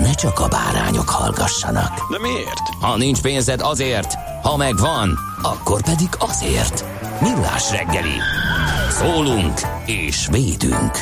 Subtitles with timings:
[0.00, 2.10] ne csak a bárányok hallgassanak.
[2.10, 2.68] De miért?
[2.80, 6.84] Ha nincs pénzed azért, ha megvan, akkor pedig azért.
[7.20, 8.16] Millás reggeli.
[8.90, 10.98] Szólunk és védünk.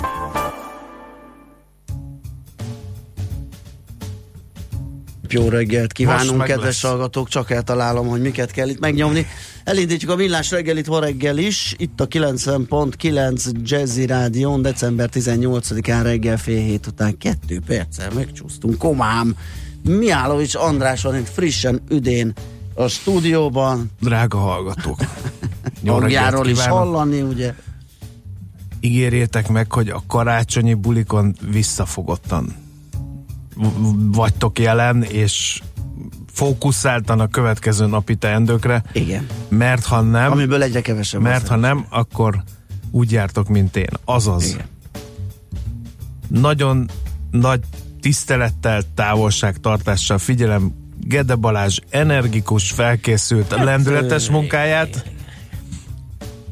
[5.29, 6.91] Jó reggelt kívánunk, kedves lesz.
[6.91, 9.27] hallgatók, csak eltalálom, hogy miket kell itt megnyomni.
[9.67, 16.37] Elindítjuk a Millás reggelit ma reggel is, itt a 90.9 Jazzy Rádión, december 18-án reggel
[16.37, 19.37] fél hét után kettő perccel megcsúsztunk, komám.
[19.83, 22.33] Mihálovics András van itt frissen üdén
[22.75, 24.99] a stúdióban, Drága hallgatók.
[25.87, 27.55] Hangjáról is hallani, ugye?
[28.81, 32.55] Ígérjétek meg, hogy a karácsonyi bulikon visszafogottan
[34.13, 35.63] vagytok jelen, és
[36.37, 39.27] fókuszáltan a következő napi teendőkre, Igen.
[39.49, 41.21] mert ha nem, Amiből egyre kevesebb.
[41.21, 42.43] mert ha nem, akkor
[42.91, 43.91] úgy jártok, mint én.
[44.05, 44.67] Azaz, Igen.
[46.29, 46.91] nagyon
[47.31, 47.61] nagy
[48.01, 55.05] tisztelettel, távolságtartással figyelem Gede Balázs energikus, felkészült, lendületes munkáját,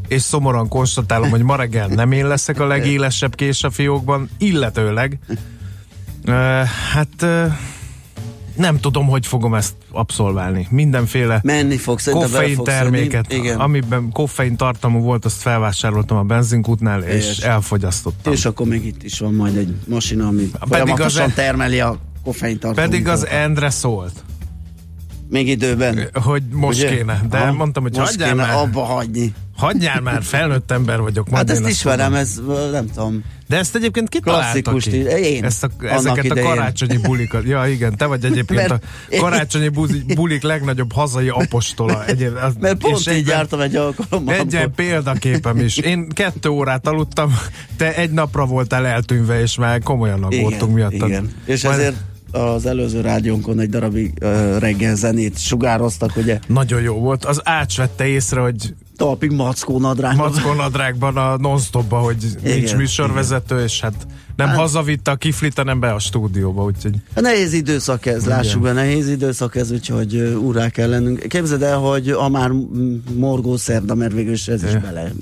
[0.09, 5.19] és szomorúan konstatálom, hogy ma reggel nem én leszek a legélesebb kés a fiókban, illetőleg.
[6.27, 6.35] Uh,
[6.93, 7.53] hát uh,
[8.57, 10.67] nem tudom, hogy fogom ezt abszolválni.
[10.71, 13.33] Mindenféle Menni fog, szerintem bele koffein fog terméket.
[13.33, 13.61] Igen.
[13.61, 17.39] amiben koffein tartalmú volt, azt felvásároltam a benzinkútnál, és Helyes.
[17.39, 18.33] elfogyasztottam.
[18.33, 21.81] És akkor még itt is van majd egy masina, ami Pedig folyamatosan az- e- termeli
[21.81, 22.91] a koffein tartalmat.
[22.91, 24.13] Pedig az Endre szólt,
[25.35, 26.09] Még időben.
[26.13, 26.97] hogy most Ugye?
[26.97, 27.53] kéne, de Aha.
[27.53, 29.33] mondtam, hogy most hagyjál kéne már, abba hagyni.
[29.57, 31.29] hagyjál már, felnőtt ember vagyok.
[31.33, 32.41] Hát ezt ismerem, ez
[32.73, 33.25] nem tudom.
[33.49, 34.97] De ezt egyébként kitalálta Klasszikus ki?
[35.23, 36.47] Én, Ezt a, ezeket idején.
[36.51, 37.45] a karácsonyi bulikat.
[37.45, 38.79] Ja, igen, te vagy egyébként a
[39.19, 42.05] karácsonyi buzi- bulik legnagyobb hazai apostola.
[42.07, 44.35] Egyéb, az, Mert pont és így egyben- jártam egy alkalommal.
[44.35, 45.77] Egy amikor- példaképem is.
[45.77, 47.35] Én kettő órát aludtam,
[47.77, 51.09] te egy napra voltál eltűnve, és már komolyan aggódtunk miattad.
[51.09, 51.31] Igen.
[51.45, 51.97] És Majd- ezért
[52.35, 57.25] az előző rádiónkon egy darabig uh, reggel zenét sugároztak, ugye Nagyon jó volt.
[57.25, 60.17] Az Ács vette észre, hogy talpig mackó nadrág.
[60.17, 61.59] mackonadrágban a non
[61.89, 64.07] hogy nincs Igen, műsorvezető, és hát
[64.37, 68.63] nem Hát- hazavitte a kiflit, hanem be a stúdióba, úgyhogy Hát nehéz időszak ez, lássuk
[68.63, 71.19] be, nehéz időszak ez, úgyhogy úrá kell lennünk.
[71.29, 72.51] Képzeld el, hogy a már
[73.15, 74.81] morgó szerda, mert végül is ez is Ja.
[74.81, 75.13] bele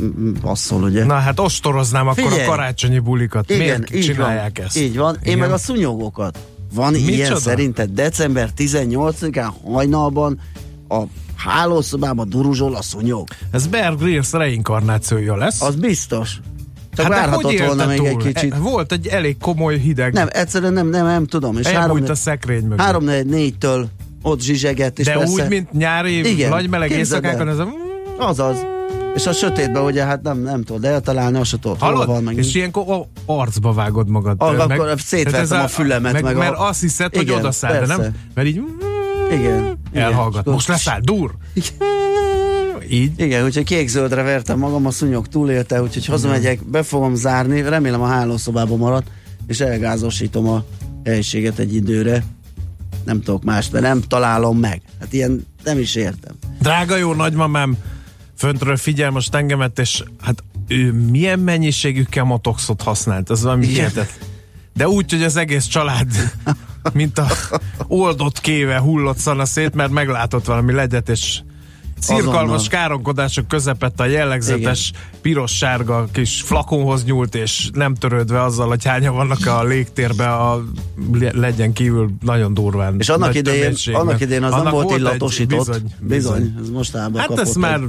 [0.41, 1.05] passzol, ugye?
[1.05, 2.47] Na hát ostoroznám akkor Figyelj!
[2.47, 3.49] a karácsonyi bulikat.
[3.49, 4.79] Miért így csinálják van, ezt?
[4.79, 5.15] Így van.
[5.15, 5.39] Én Igen.
[5.39, 6.39] meg a szúnyogokat.
[6.75, 7.39] Van ilyen Micsoda?
[7.41, 10.41] szerinted december 18-án hajnalban
[10.89, 11.03] a
[11.37, 13.29] hálószobában duruzsol a szúnyog.
[13.51, 15.63] Ez Bear Grylls reinkarnációja lesz.
[15.63, 16.41] Az biztos.
[16.97, 18.07] Csak hát várhatott volna még túl?
[18.07, 18.55] egy kicsit.
[18.55, 20.13] E, Volt egy elég komoly hideg.
[20.13, 21.59] Nem, egyszerűen nem, nem, nem tudom.
[21.59, 22.81] És három, a szekrény mögött.
[22.81, 23.89] 3 4 től
[24.23, 27.69] ott zsizsegett, és de persze, úgy, mint nyári, Igen, nagy meleg éjszakákon, ez a...
[28.19, 28.57] Azaz.
[29.15, 32.23] És a sötétben ugye hát nem, nem tudod eltalálni, azt se tudod, hol van Hallod?
[32.23, 32.37] meg.
[32.37, 34.37] És ilyenkor a arcba vágod magad.
[34.39, 37.73] Ah, Meg- akkor szétvertem tehát ez a fülemet, meg a- Mert azt hiszed, hogy odaszáll,
[37.73, 37.97] de nem?
[37.97, 38.13] persze.
[38.35, 38.61] Mert így
[39.33, 39.79] Igen.
[39.93, 40.41] elhallgat.
[40.41, 40.53] Igen.
[40.53, 41.35] Most leszáll, dur!
[42.91, 43.13] Így.
[43.17, 48.07] Igen, úgyhogy kék-zöldre vertem magam, a szúnyog túlélte, úgyhogy hazamegyek, be fogom zárni, remélem a
[48.07, 49.07] hálószobában maradt,
[49.47, 50.65] és elgázosítom a
[51.05, 52.25] helyiséget egy időre.
[53.05, 54.83] Nem tudok más, de nem találom meg.
[55.01, 56.35] Hát ilyen nem is értem.
[56.61, 57.77] Drága jó nagymamám,
[58.43, 64.29] föntről figyel most engemet, és hát ő milyen mennyiségű kemotoxot használt, az valami hihetetlen.
[64.75, 66.09] De úgy, hogy az egész család,
[66.93, 67.27] mint a
[67.87, 71.41] oldott kéve hullott szana szét, mert meglátott valami legyet, és
[72.03, 79.15] Cirkalmas káronkodások közepette a jellegzetes piros-sárga kis flakonhoz nyúlt, és nem törődve azzal, hogy hányan
[79.15, 80.63] vannak a légtérbe, a
[81.13, 82.95] le- legyen kívül nagyon durván.
[82.99, 85.59] És annak idején, annak idején az nem Annak volt egy- illatosított.
[85.59, 86.55] Bizony, bizony, bizony.
[86.63, 87.81] ez mostában Hát kapott ez már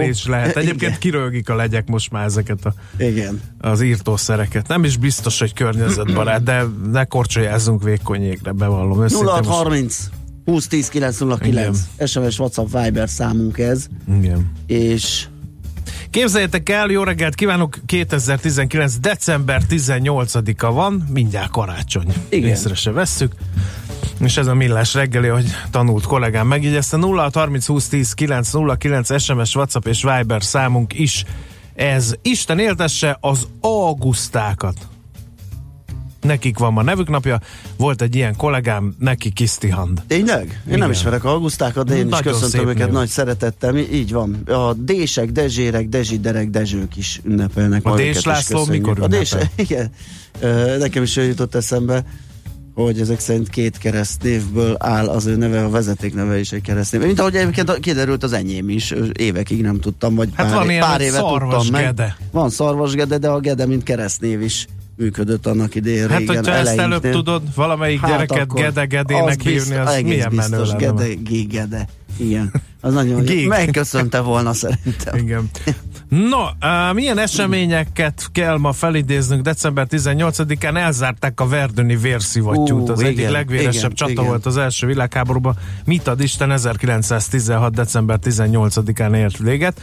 [0.00, 0.56] is lehet.
[0.66, 0.98] Egyébként Igen.
[0.98, 3.40] kirölgik a legyek most már ezeket a, Igen.
[3.60, 4.68] az írtószereket.
[4.68, 9.26] Nem is biztos, hogy környezetbarát, de ne korcsolyázzunk vékony jégre, bevallom őszintén.
[9.32, 10.08] most- 0630
[10.46, 13.86] 20 10 909 SMS, WhatsApp, Viber számunk ez,
[14.18, 14.52] Igen.
[14.66, 15.26] és
[16.10, 18.98] Képzeljétek el, jó reggelt kívánok, 2019.
[18.98, 22.06] december 18-a van, mindjárt karácsony.
[22.28, 22.48] Igen.
[22.48, 23.32] Észre se vesszük.
[24.20, 26.96] És ez a millás reggeli, hogy tanult kollégám megjegyezte.
[26.96, 31.24] 0 30 20 10 9 0 9 SMS, WhatsApp és Viber számunk is
[31.74, 32.14] ez.
[32.22, 34.76] Isten éltesse az augusztákat.
[36.26, 37.40] Nekik van ma nevük napja.
[37.76, 40.02] Volt egy ilyen kollégám, neki Kisztihand.
[40.06, 40.42] Tényleg?
[40.42, 40.78] Én Igen.
[40.78, 42.94] nem ismerek augusztákat, de én is Nagyon köszöntöm szép őket név.
[42.94, 43.76] nagy szeretettel.
[43.76, 44.34] Így van.
[44.46, 47.84] A Dések, Dezsérek, Dezsiderek, Dezsők is ünnepelnek.
[47.84, 49.50] A Dés is László mikor A Dés, ünnepel?
[49.66, 49.90] igen.
[50.78, 52.04] Nekem is olyan jutott eszembe,
[52.74, 57.00] hogy ezek szerint két keresztnévből áll az ő neve, a vezeték neve is egy keresztnév.
[57.02, 60.80] Mint ahogy egyébként kiderült az enyém is, évekig nem tudtam, vagy Hát pár, van ilyen,
[60.80, 61.50] pár éve tudtam meg.
[61.50, 62.16] Szarvasgede.
[62.30, 66.36] Van szarvasgede, de a Gede, mint keresztnév is működött annak idején Hát, régen.
[66.36, 70.82] hogyha ezt előbb tudod, valamelyik gyereket akkor Gede-Gedének az hívni, az egész milyen menő biztos,
[70.82, 71.04] lenne.
[71.04, 71.88] Gede, G, Gede.
[72.16, 72.52] Igen.
[72.80, 73.48] Az nagyon Gig.
[73.48, 75.16] megköszönte volna szerintem.
[75.16, 75.50] Igen.
[76.08, 79.42] No, uh, milyen eseményeket kell ma felidéznünk?
[79.42, 82.88] December 18-án elzárták a Verdöni vérszivattyút.
[82.88, 84.24] Az egyik igen, legvéresebb igen, csata igen.
[84.24, 85.56] volt az első világháborúban.
[85.84, 87.74] Mit ad Isten 1916.
[87.74, 89.80] december 18-án ért véget.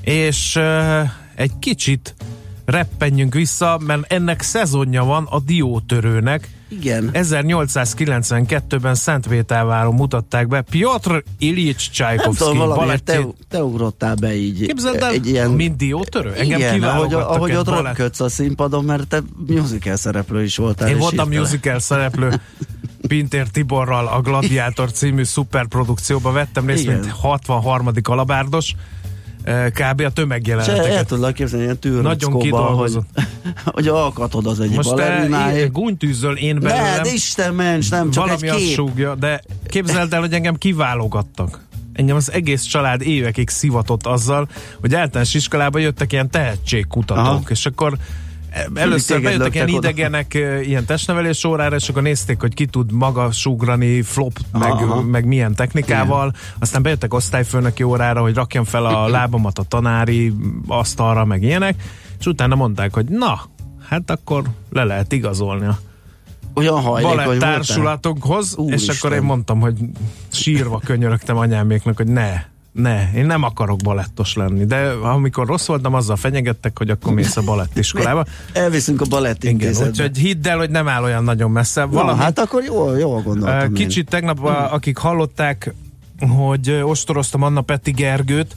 [0.00, 2.14] És uh, egy kicsit
[2.70, 6.48] reppenjünk vissza, mert ennek szezonja van a diótörőnek.
[6.68, 7.10] Igen.
[7.12, 13.46] 1892-ben Szentvételváron mutatták be Piotr Ilyich Csajkovszki valamiért te, balettjét.
[13.48, 14.66] te ugrottál be így.
[14.66, 15.50] Képzeld el, egy ilyen...
[15.50, 16.32] mint diótörő?
[16.32, 20.88] Engem igen, ahogy, ahogy ott röpködsz a színpadon, mert te musical szereplő is voltál.
[20.88, 22.40] Én voltam hirtelen- musical szereplő
[23.08, 26.98] Pintér Tiborral a Gladiátor című szuperprodukcióba vettem részt, Igen.
[26.98, 27.88] mint 63.
[28.02, 28.74] alabárdos.
[29.42, 29.80] Eh, Kb.
[29.80, 31.06] a És el, el tömegjeleneteket.
[31.06, 32.96] tudlak képzelni ilyen Nagyon tűröckóba, hogy,
[33.64, 35.72] hogy alkatod az egy Most te balerináért.
[35.72, 37.02] gúnytűzöl én Ne, belőlem.
[37.02, 38.74] de Isten ments, nem csak valami egy azt kép.
[38.74, 41.60] súgja, de képzeld el, hogy engem kiválogattak.
[41.92, 44.48] Engem az egész család évekig szivatott azzal,
[44.80, 47.42] hogy általános iskolába jöttek ilyen tehetségkutatók, Aha.
[47.48, 47.96] és akkor
[48.74, 49.76] először bejöttek ilyen oda.
[49.76, 54.70] idegenek e, ilyen testnevelés órára, és akkor nézték, hogy ki tud maga súgrani flop, meg,
[54.70, 55.00] Aha.
[55.02, 56.32] meg milyen technikával.
[56.58, 60.32] Aztán bejöttek osztályfőnöki órára, hogy rakjam fel a lábamat a tanári
[60.66, 61.82] asztalra, meg ilyenek,
[62.18, 63.40] és utána mondták, hogy na,
[63.88, 65.78] hát akkor le lehet igazolni a
[66.54, 67.38] Olyan balett voltál.
[67.52, 69.74] társulatokhoz, és akkor én mondtam, hogy
[70.28, 74.64] sírva könyörögtem anyáméknak, hogy ne, ne, én nem akarok balettos lenni.
[74.64, 78.24] De amikor rossz voltam, azzal fenyegettek, hogy akkor mész a balettiskolába.
[78.52, 81.80] Elviszünk a balett Igen, úgyhogy hidd el, hogy nem áll olyan nagyon messze.
[81.80, 83.72] Na, Valami, hát akkor jól, jól gondoltam én.
[83.72, 85.74] Kicsit tegnap, a- akik hallották,
[86.28, 88.54] hogy ostoroztam Anna Peti Gergőt,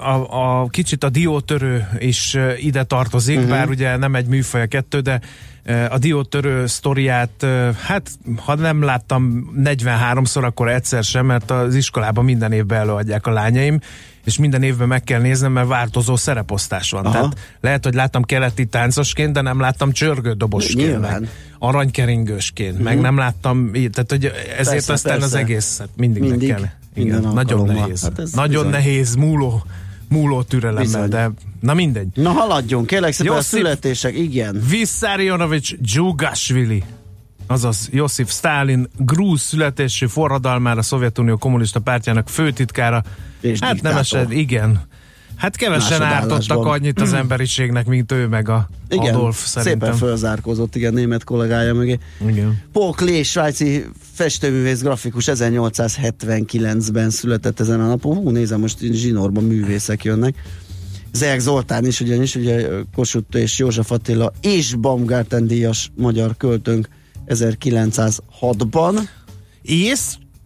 [0.00, 3.50] a, a, kicsit a diótörő is ide tartozik, uh-huh.
[3.50, 5.20] bár ugye nem egy műfaj a kettő, de
[5.90, 7.46] a diótörő sztoriát,
[7.82, 13.30] hát ha nem láttam 43-szor, akkor egyszer sem, mert az iskolában minden évben előadják a
[13.30, 13.80] lányaim,
[14.24, 17.04] és minden évben meg kell néznem, mert változó szereposztás van.
[17.04, 17.14] Aha.
[17.14, 20.88] Tehát lehet, hogy láttam keleti táncosként, de nem láttam csörgődobosként.
[20.88, 21.28] Nyilván.
[21.58, 22.84] Aranykeringősként, uh-huh.
[22.84, 24.24] meg nem láttam, tehát hogy
[24.58, 25.26] ezért Persze, aztán persze.
[25.26, 26.64] az egészet mindig, Mindig, kell.
[26.94, 28.02] Igen, minden nagyon nehéz.
[28.02, 28.70] Hát nagyon bizony.
[28.70, 29.64] nehéz, múló,
[30.12, 31.08] múló türelemmel, Bizony.
[31.08, 31.30] de
[31.60, 32.08] na mindegy.
[32.14, 34.62] Na haladjunk, kérlek szépen a Josip- születések, igen.
[34.68, 36.82] Vissarionovics Dzsugashvili,
[37.46, 43.02] azaz Josif Stalin grúz születésű forradalmára a Szovjetunió kommunista pártjának főtitkára.
[43.40, 43.92] És hát diktátor.
[43.92, 44.80] nemesed, igen.
[45.42, 49.80] Hát kevesen ártottak annyit az emberiségnek, mint ő meg a Igen, Adolf szerintem.
[49.88, 51.98] szépen fölzárkózott, igen, német kollégája mögé.
[52.26, 52.62] Igen.
[52.72, 58.16] Paul Klee, svájci festőművész, grafikus 1879-ben született ezen a napon.
[58.16, 60.34] Hú, nézem, most zsinórban művészek jönnek.
[61.12, 66.88] Zerg Zoltán is ugyanis, ugye Kossuth és József Attila és Baumgarten díjas magyar költőnk
[67.26, 69.00] 1906-ban.
[69.62, 70.00] És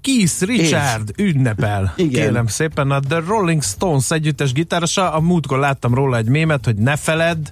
[0.06, 1.92] Keith Richard ünnepel.
[1.96, 2.10] Igen.
[2.10, 6.76] Kérem szépen, a The Rolling Stones együttes gitárosa, a múltkor láttam róla egy mémet, hogy
[6.76, 7.48] ne feledd,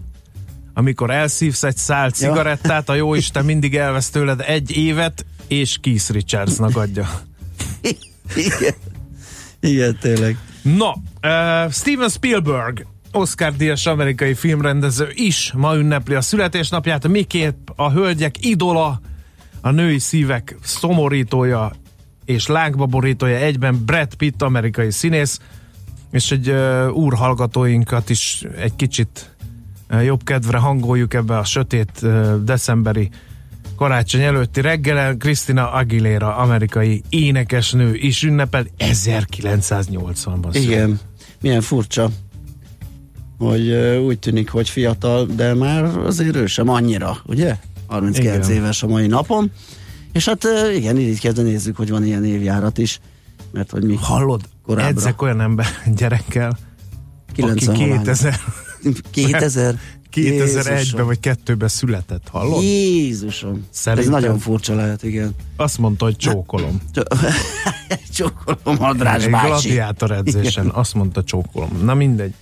[0.75, 6.77] amikor elszívsz egy szál cigarettát, a jóisten mindig elvesz tőled egy évet, és Keith Richardsnak
[6.77, 7.09] adja.
[8.35, 8.75] Igen,
[9.61, 10.37] igen tényleg.
[10.63, 18.45] No, uh, Steven Spielberg, Oscar-díjas amerikai filmrendező is ma ünnepli a születésnapját, miképp a hölgyek
[18.45, 19.01] idola,
[19.61, 21.73] a női szívek szomorítója,
[22.25, 25.41] és lángba borítója egyben Brad Pitt, amerikai színész,
[26.11, 29.37] és egy uh, úr hallgatóinkat is egy kicsit
[29.91, 33.11] uh, jobb kedvre hangoljuk ebbe a sötét uh, decemberi
[33.77, 40.51] karácsony előtti reggelen Christina Aguilera, amerikai énekesnő is ünnepel 1980-ban.
[40.53, 41.01] Igen,
[41.41, 42.11] milyen furcsa,
[43.39, 47.57] hogy uh, úgy tűnik, hogy fiatal, de már azért ő sem annyira, ugye?
[47.87, 48.57] 39 igen.
[48.57, 49.51] éves a mai napon.
[50.15, 53.01] És hát igen, így kezdve nézzük, hogy van ilyen évjárat is.
[53.53, 54.41] Mert hogy mi Hallod?
[54.63, 54.89] Korábbra.
[54.89, 55.67] Edzek olyan ember
[55.97, 56.59] gyerekkel,
[57.33, 58.41] 90 aki 2000
[59.21, 59.79] 2000
[60.15, 62.63] 2001-ben vagy 2-ben született, hallod?
[62.63, 63.67] Jézusom.
[63.71, 64.15] Szerintem...
[64.15, 65.35] Ez nagyon furcsa lehet, igen.
[65.57, 66.81] Azt mondta, hogy csókolom.
[68.17, 69.69] csókolom András bácsi.
[69.69, 70.77] Gladiátor edzésen, igen.
[70.77, 71.71] azt mondta csókolom.
[71.83, 72.35] Na mindegy.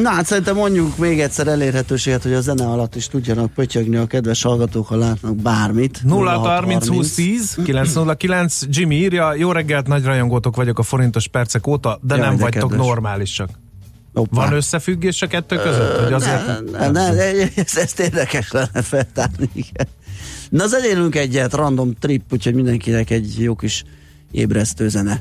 [0.00, 4.06] Na hát szerintem mondjuk még egyszer elérhetőséget, hogy a zene alatt is tudjanak pötyögni a
[4.06, 6.00] kedves hallgatók, ha látnak bármit.
[6.04, 11.66] 0 30 20 10 909 Jimmy írja, jó reggelt, nagy rajongótok vagyok a forintos percek
[11.66, 12.86] óta, de Jaj, nem de vagytok kedves.
[12.86, 13.48] normálisak.
[14.12, 14.36] Opa.
[14.36, 15.98] Van összefüggés a kettő között?
[16.02, 17.22] Hogy azért ne, ne, ne,
[17.54, 19.88] ezt, ezt érdekes lenne feltárni, igen.
[20.50, 23.84] Na zenélünk egyet, random trip, úgyhogy mindenkinek egy jó kis
[24.30, 25.20] ébresztő zene.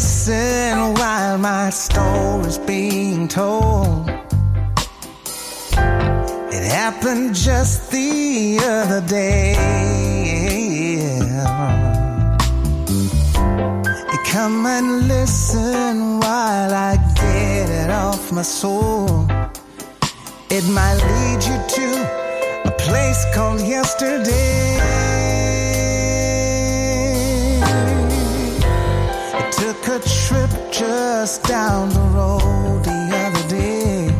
[0.00, 4.08] Listen while my story's being told?
[6.56, 9.56] It happened just the other day.
[14.32, 19.26] Come and listen while I get it off my soul.
[20.48, 21.88] It might lead you to
[22.70, 24.69] a place called yesterday.
[29.90, 34.14] A trip just down the road the other day.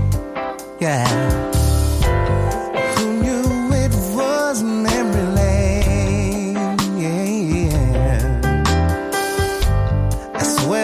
[0.80, 1.06] Yeah.
[2.96, 4.62] Who knew it was?
[4.62, 5.00] Yeah.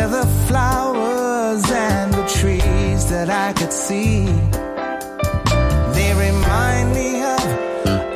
[0.06, 4.24] The flowers and the trees that I could see.
[5.96, 7.44] They remind me of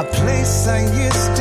[0.04, 1.39] a place I used to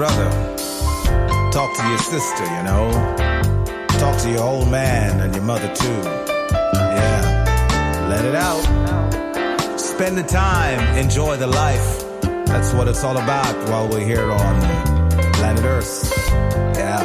[0.00, 0.30] brother.
[1.52, 2.90] Talk to your sister, you know.
[3.98, 6.00] Talk to your old man and your mother too.
[6.72, 8.06] Yeah.
[8.08, 9.78] Let it out.
[9.78, 10.96] Spend the time.
[10.96, 11.88] Enjoy the life.
[12.46, 14.60] That's what it's all about while we're here on
[15.34, 16.10] planet Earth.
[16.78, 16.99] Yeah.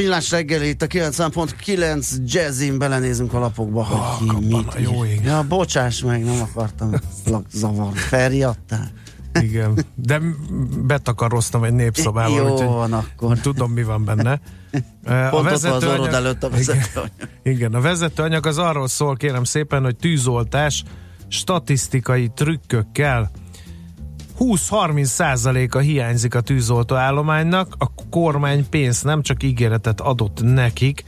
[0.00, 5.04] Millás reggel itt a 90.9 jazzin belenézünk a lapokba, hogy Ah, ki mit a jó
[5.04, 5.20] ég.
[5.24, 6.90] Ja, bocsáss meg, nem akartam
[7.52, 7.98] zavarni.
[7.98, 8.90] Felriadtál?
[9.40, 10.20] Igen, de
[10.86, 13.38] betakaroztam egy népszobába, Jó úgyhogy van akkor.
[13.38, 14.40] tudom, mi van benne.
[15.30, 17.10] Pont ott van az orrod előtt a vezetőanyag.
[17.42, 20.82] Igen, igen, a vezetőanyag az arról szól, kérem szépen, hogy tűzoltás
[21.28, 23.30] statisztikai trükkökkel
[24.44, 31.04] 20-30 százaléka hiányzik a tűzoltó állománynak, a kormány pénzt nem csak ígéretet adott nekik,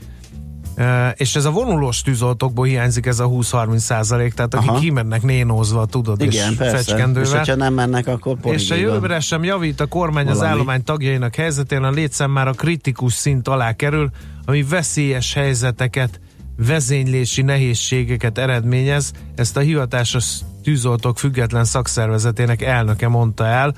[1.14, 4.78] és ez a vonulós tűzoltókból hiányzik ez a 20-30 százalék, tehát akik Aha.
[4.78, 6.78] kimennek nénózva, tudod, Igen, és persze.
[6.78, 7.38] És fecskendővel.
[7.38, 10.52] hogyha nem mennek, akkor És a jövőre sem javít a kormány az Valami.
[10.54, 14.10] állomány tagjainak helyzetén, a létszám már a kritikus szint alá kerül,
[14.44, 16.20] ami veszélyes helyzeteket,
[16.56, 19.12] vezénylési nehézségeket eredményez.
[19.34, 23.74] Ezt a hivatásos tűzoltók független szakszervezetének elnöke mondta el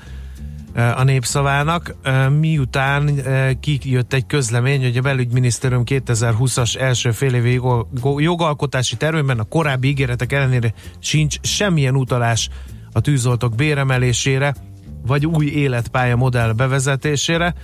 [0.75, 1.95] a népszavának,
[2.39, 3.21] miután
[3.59, 7.61] kijött egy közlemény, hogy a belügyminisztérium 2020-as első félévi
[8.17, 12.49] jogalkotási tervében a korábbi ígéretek ellenére sincs semmilyen utalás
[12.91, 14.55] a tűzoltók béremelésére,
[15.07, 17.55] vagy új életpálya modell bevezetésére.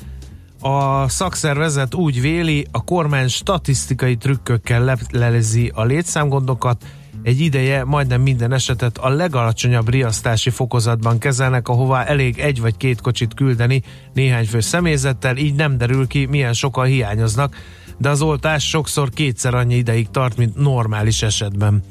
[0.60, 6.86] A szakszervezet úgy véli, a kormány statisztikai trükkökkel lelezi a létszámgondokat,
[7.24, 13.02] egy ideje majdnem minden esetet a legalacsonyabb riasztási fokozatban kezelnek, ahová elég egy vagy két
[13.02, 17.56] kocsit küldeni néhány fő személyzettel, így nem derül ki, milyen sokan hiányoznak,
[17.98, 21.84] de az oltás sokszor kétszer annyi ideig tart, mint normális esetben.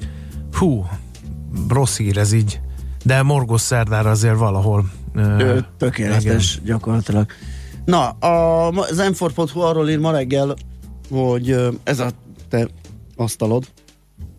[0.52, 0.86] Hú,
[1.68, 2.60] rossz hír ez így,
[3.04, 4.84] de morgos szerdára azért valahol.
[5.14, 7.26] ö, Tökéletes gyakorlatilag.
[7.84, 10.54] Na, a, az m arról ír ma reggel,
[11.10, 12.10] hogy ez a
[12.48, 12.68] te
[13.16, 13.64] asztalod,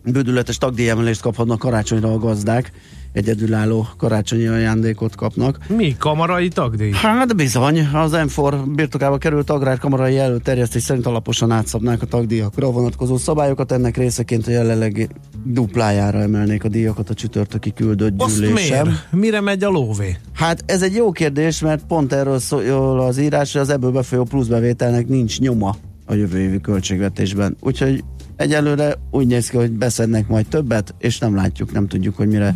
[0.04, 2.72] bődületes tagdíjemelést kaphatnak karácsonyra a gazdák,
[3.12, 5.58] egyedülálló karácsonyi ajándékot kapnak.
[5.76, 5.96] Mi?
[5.98, 6.90] Kamarai tagdíj?
[6.90, 13.72] Hát bizony, az M4 birtokába került agrárkamarai előterjesztés szerint alaposan átszabnák a tagdíjakra vonatkozó szabályokat,
[13.72, 15.08] ennek részeként a jelenleg
[15.44, 18.86] duplájára emelnék a díjakat a csütörtöki küldött gyűlésem.
[18.86, 19.12] miért?
[19.12, 20.16] Mire megy a lóvé?
[20.34, 24.24] Hát ez egy jó kérdés, mert pont erről szól az írás, hogy az ebből befolyó
[24.24, 27.56] pluszbevételnek nincs nyoma a jövő évi költségvetésben.
[27.60, 28.04] Úgyhogy
[28.42, 32.54] egyelőre úgy néz ki, hogy beszednek majd többet, és nem látjuk, nem tudjuk, hogy mire.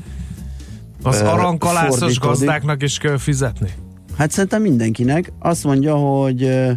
[1.03, 2.21] Az Ö, arankalászos fordítódik.
[2.21, 3.69] gazdáknak is kell fizetni?
[4.17, 5.33] Hát szerintem mindenkinek.
[5.39, 6.71] Azt mondja, hogy ö,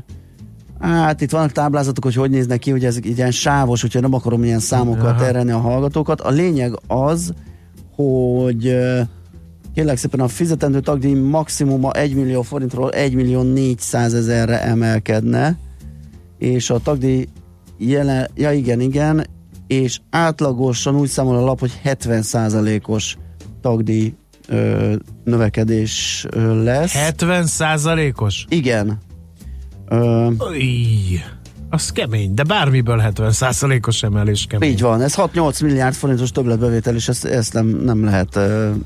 [0.80, 4.44] hát itt vannak táblázatok, hogy hogy néznek ki, hogy ez ilyen sávos, úgyhogy nem akarom
[4.44, 5.20] ilyen számokkal Aha.
[5.20, 6.22] terelni a hallgatókat.
[6.22, 7.34] A lényeg az,
[7.96, 8.78] hogy
[9.74, 15.58] kérlek szépen a fizetendő tagdíj maximuma 1 millió forintról 1 millió 400 ezerre emelkedne,
[16.38, 17.28] és a tagdíj
[17.80, 19.28] jelen, ja igen, igen,
[19.68, 23.18] és átlagosan úgy számol a lap, hogy 70%-os
[23.62, 24.14] tagdíj
[24.48, 26.94] ö, növekedés ö, lesz.
[26.94, 28.46] 70 százalékos?
[28.50, 28.98] Igen.
[29.88, 30.30] Ö,
[31.70, 34.70] az kemény, de bármiből 70 százalékos emelés kemény.
[34.70, 38.40] így van, ez 6-8 milliárd forintos többletbevétel, és ezt, ezt nem, nem lehet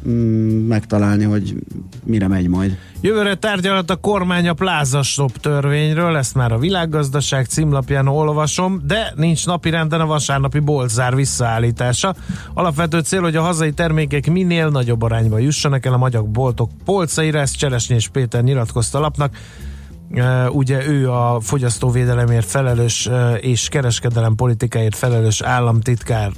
[0.08, 1.56] mm, megtalálni, hogy
[2.04, 2.78] mire megy majd.
[3.02, 9.46] Jövőre tárgyalhat a kormány a plázastop törvényről, ezt már a világgazdaság címlapján olvasom, de nincs
[9.46, 12.15] napi renden a vasárnapi boltzár visszaállítása.
[12.54, 17.39] Alapvető cél, hogy a hazai termékek minél nagyobb arányban jussanak el a magyar boltok polcaira,
[17.39, 19.36] ezt Cselesnyés Péter nyilatkozta lapnak.
[20.49, 26.32] Ugye ő a fogyasztóvédelemért felelős és kereskedelem politikáért felelős államtitkár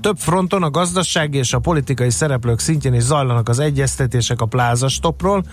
[0.00, 5.44] Több fronton a gazdasági és a politikai szereplők szintjén is zajlanak az egyeztetések a plázastopról.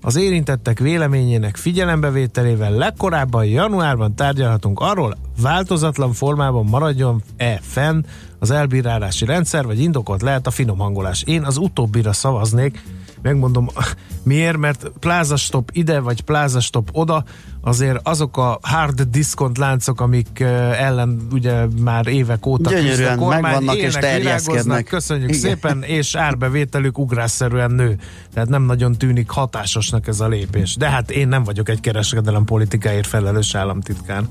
[0.00, 8.04] Az érintettek véleményének figyelembevételével legkorábban januárban tárgyalhatunk arról, változatlan formában maradjon-e fenn
[8.38, 11.22] az elbírálási rendszer, vagy indokolt lehet a finom hangolás.
[11.22, 12.82] Én az utóbbira szavaznék,
[13.26, 13.68] megmondom
[14.22, 17.24] miért, mert plázastop ide, vagy plázastop oda,
[17.60, 20.40] azért azok a hard diszkont láncok, amik
[20.78, 24.44] ellen ugye már évek óta küzd a Gyönyörűen kormány, megvannak és élnek, terjeszkednek.
[24.44, 25.40] virágoznak, köszönjük Igen.
[25.40, 27.98] szépen, és árbevételük ugrásszerűen nő.
[28.34, 30.76] Tehát nem nagyon tűnik hatásosnak ez a lépés.
[30.76, 34.22] De hát én nem vagyok egy kereskedelem politikáért felelős államtitkár.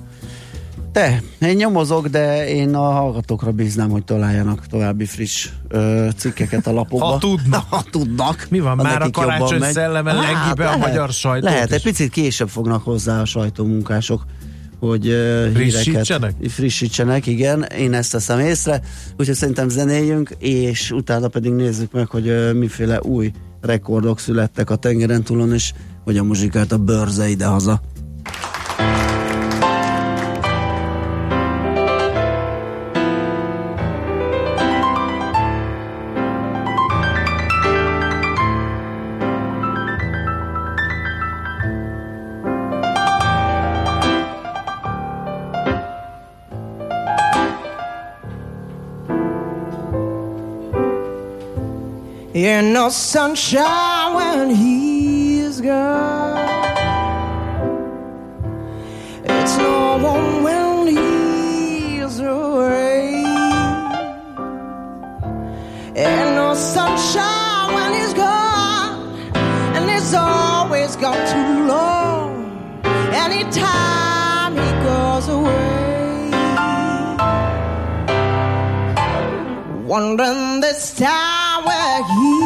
[0.95, 6.71] Te, én nyomozok, de én a hallgatókra bíznám, hogy találjanak további friss ö, cikkeket a
[6.71, 7.05] lapokba.
[7.05, 7.63] Ha tudnak.
[7.75, 8.47] Ha tudnak.
[8.49, 11.75] Mi van, már a karácsony szelleme lengi be a lehet, magyar sajtót Lehet, is.
[11.75, 14.25] egy picit később fognak hozzá a sajtómunkások
[14.79, 16.33] hogy uh, Frissítsenek?
[16.37, 18.81] híreket frissítsenek, igen, én ezt teszem észre,
[19.17, 23.31] úgyhogy szerintem zenéljünk, és utána pedig nézzük meg, hogy uh, miféle új
[23.61, 27.81] rekordok születtek a tengeren túlon, és hogy a muzsikát a bőrze ide-haza.
[52.47, 56.37] Ain't no sunshine when he's gone.
[59.23, 63.23] It's no warm when he's away.
[65.95, 69.17] Ain't no sunshine when he's gone,
[69.75, 72.79] and it's always gone too long.
[73.25, 76.29] Anytime he goes away,
[79.87, 81.34] wondering this time
[82.07, 82.44] like you.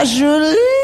[0.00, 0.75] ajoelha.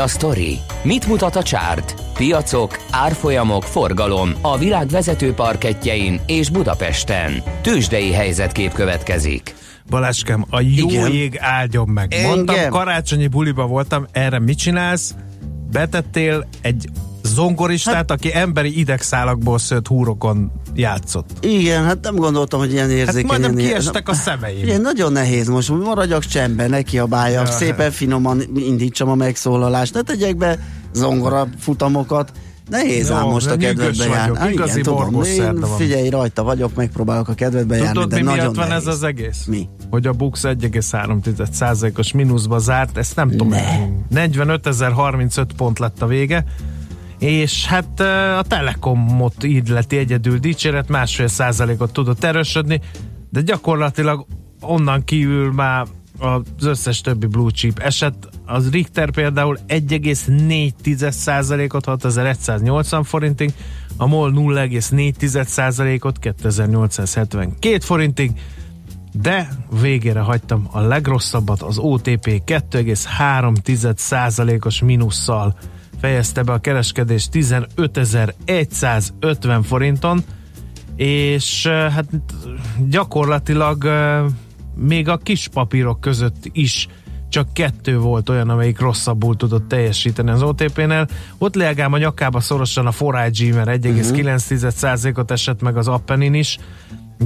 [0.00, 0.58] A sztori?
[0.82, 1.94] Mit mutat a csárt?
[2.14, 7.42] Piacok, árfolyamok, forgalom a világ vezető parketjein és Budapesten.
[7.62, 9.54] Tősdei helyzetkép következik.
[9.90, 11.12] Baláskám, a jó Igen.
[11.12, 12.14] ég áldjon meg.
[12.22, 12.70] Mondtam, Engem?
[12.70, 15.14] karácsonyi buliba voltam, erre mit csinálsz?
[15.70, 16.88] Betettél egy
[17.22, 21.30] zongoristát, hát, aki emberi idegszálakból szőtt húrokon játszott.
[21.40, 23.26] Igen, hát nem gondoltam, hogy ilyen Hát érzékenyen.
[23.26, 24.58] majdnem ilyen- kiestek a szemeim.
[24.62, 30.02] Igen, nagyon nehéz most, maradjak csendben, ne kiabáljak, Ja, szépen finoman indítsam a megszólalást, ne
[30.02, 30.58] tegyek be
[30.92, 32.32] zongora futamokat.
[32.70, 34.20] Nehéz Jó, ám most a kedvedbe járni.
[34.30, 38.16] vagyok, Á, igazi igen, tudom, én figyelj, rajta vagyok, megpróbálok a kedvedbe járni, Tudod, de
[38.16, 38.86] mi nagyon van nehéz.
[38.86, 39.44] ez az egész?
[39.46, 39.68] Mi?
[39.90, 43.48] Hogy a Bux 1,3%-os mínuszba zárt, ezt nem tudom.
[43.48, 43.78] Ne.
[44.28, 46.44] 45.035 pont lett a vége,
[47.20, 48.00] és hát
[48.38, 49.34] a Telekomot
[49.68, 52.80] lett egyedül dicséret, másfél százalékot tudott erősödni,
[53.30, 54.26] de gyakorlatilag
[54.60, 55.86] onnan kívül már
[56.18, 58.14] az összes többi blue chip eset,
[58.46, 63.52] az Richter például 1,4 százalékot 6180 forintig,
[63.96, 68.32] a MOL 0,4 százalékot 2872 forintig,
[69.12, 69.48] de
[69.80, 75.56] végére hagytam a legrosszabbat, az OTP 2,3%-os mínusszal
[76.00, 80.24] fejezte be a kereskedés 15.150 forinton,
[80.96, 82.06] és hát
[82.88, 83.88] gyakorlatilag
[84.76, 86.88] még a kis papírok között is
[87.28, 91.06] csak kettő volt olyan, amelyik rosszabbul tudott teljesíteni az OTP-nél.
[91.38, 96.58] Ott legalább a nyakába szorosan a 4IG, mert 1,9%-ot esett meg az Appenin is,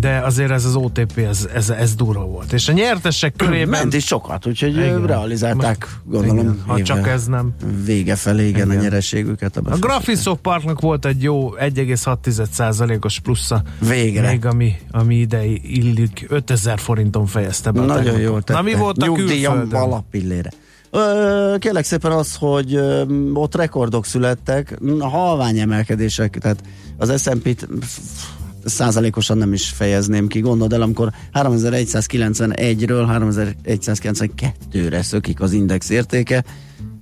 [0.00, 2.52] de azért ez az OTP, ez, ez, ez durva volt.
[2.52, 3.68] És a nyertesek körében...
[3.68, 5.06] Ment is sokat, úgyhogy Igen.
[5.06, 7.54] realizálták, gondolom, Igen, ha csak ez nem.
[7.84, 8.78] vége felé, igen, Igen.
[8.78, 9.56] a nyereségüket.
[9.56, 13.62] A Graphisoft Parknak volt egy jó 1,6%-os plusza.
[13.88, 14.30] Végre.
[14.30, 17.80] Még ami, ami ide illik, 5000 forinton fejezte be.
[17.80, 18.58] a Nagyon jól tette.
[18.58, 20.50] Na mi volt a Nyugdíjam alapillére.
[20.90, 23.02] Ö, kérlek szépen az, hogy ö,
[23.32, 26.62] ott rekordok születtek, a halvány emelkedések, tehát
[26.96, 27.68] az S&P-t
[28.64, 33.32] százalékosan nem is fejezném ki, gondold el, amikor 3191-ről
[33.64, 36.44] 3192-re szökik az index értéke,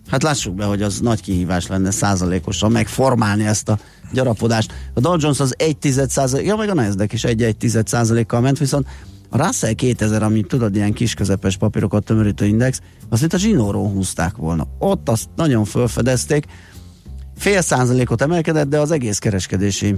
[0.09, 3.79] hát lássuk be, hogy az nagy kihívás lenne százalékosan megformálni ezt a
[4.13, 4.73] gyarapodást.
[4.95, 5.77] A Dow Jones az 1
[6.09, 8.87] százalék, ja meg a Nasdaq is 1 százalékkal ment, viszont
[9.29, 13.89] a Russell 2000, amit tudod, ilyen kis közepes papírokat tömörítő index, azt mint a zsinóról
[13.89, 14.67] húzták volna.
[14.79, 16.45] Ott azt nagyon felfedezték,
[17.37, 19.95] fél százalékot emelkedett, de az egész kereskedési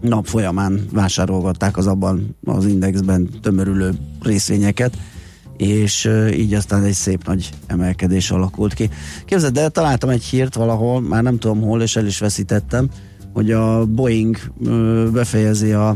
[0.00, 4.96] nap folyamán vásárolgatták az abban az indexben tömörülő részvényeket,
[5.56, 8.90] és így aztán egy szép nagy emelkedés alakult ki.
[9.24, 12.88] Képzeld, de találtam egy hírt valahol, már nem tudom hol, és el is veszítettem,
[13.32, 14.36] hogy a Boeing
[15.12, 15.94] befejezi a,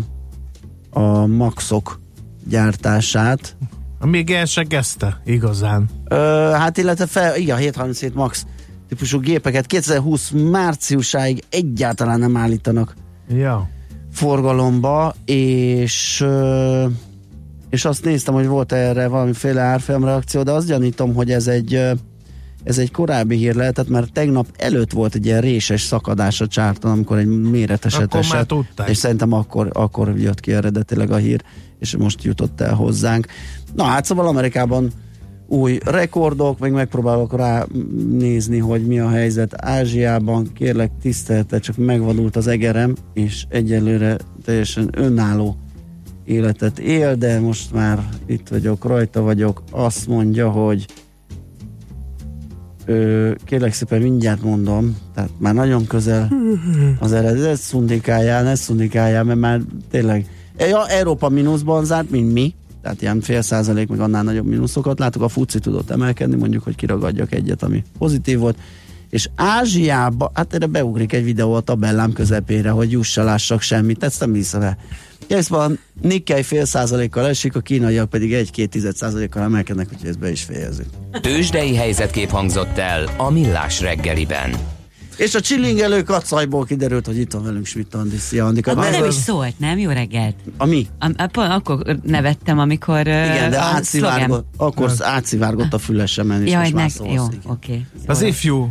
[0.91, 2.01] a Maxok
[2.49, 3.57] gyártását.
[4.01, 5.89] Még el se kezdte, igazán.
[6.09, 6.17] Ö,
[6.55, 8.47] hát illetve fel, igen, 737 Max
[8.89, 12.95] típusú gépeket 2020 márciusáig egyáltalán nem állítanak
[13.29, 13.69] Ja.
[14.15, 16.25] Forgalomba, és
[17.71, 21.81] és azt néztem, hogy volt erre valamiféle árfolyamreakció, de azt gyanítom, hogy ez egy
[22.65, 26.91] ez egy korábbi hír lehetett, mert tegnap előtt volt egy ilyen réses szakadás a csárton,
[26.91, 28.89] amikor egy méreteset Akkor már esett, tudták.
[28.89, 31.43] és szerintem akkor, akkor jött ki eredetileg a hír,
[31.79, 33.27] és most jutott el hozzánk.
[33.75, 34.91] Na hát szóval Amerikában
[35.55, 37.67] új rekordok, meg megpróbálok rá
[38.11, 40.53] nézni, hogy mi a helyzet Ázsiában.
[40.55, 45.57] Kérlek tisztelte, csak megvadult az egerem, és egyelőre teljesen önálló
[46.25, 49.63] életet él, de most már itt vagyok, rajta vagyok.
[49.71, 50.87] Azt mondja, hogy
[52.87, 56.29] ö, kérlek szépen mindjárt mondom, tehát már nagyon közel
[56.99, 60.27] az eredet, ne szundikáljál, ne szundikáljál, mert már tényleg
[60.59, 62.55] ja, Európa mínuszban zárt, mint mi,
[62.85, 64.99] tehát ilyen fél százalék, meg annál nagyobb mínuszokat.
[64.99, 68.59] Látok, a FUCI tudott emelkedni, mondjuk, hogy kiragadjak egyet, ami pozitív volt.
[69.11, 74.21] És Ázsiába, hát erre beugrik egy videó a tabellám közepére, hogy jussa lássak semmit, ezt
[74.21, 74.77] nem hiszem el.
[75.27, 80.31] Készben Nikkei fél százalékkal esik, a kínaiak pedig egy-két tized százalékkal emelkednek, úgyhogy ezt be
[80.31, 80.87] is fejezzük.
[81.21, 84.74] Tőzsdei helyzetkép hangzott el a Millás reggeliben.
[85.17, 88.17] És a csillingelő kacajból kiderült, hogy itt van velünk Schmidt Andi.
[88.17, 88.75] Szia, Andika.
[88.75, 89.79] Ne- nem is szólt, nem?
[89.79, 90.35] Jó reggelt.
[90.57, 90.87] A mi?
[90.99, 96.51] A, a, pont akkor nevettem, amikor Igen, de a átszivárgott, akkor átszivárgott a fülesemen, és
[96.51, 97.13] Jaj, most már szólsz.
[97.15, 97.87] jó, oké.
[98.07, 98.71] Az ifjú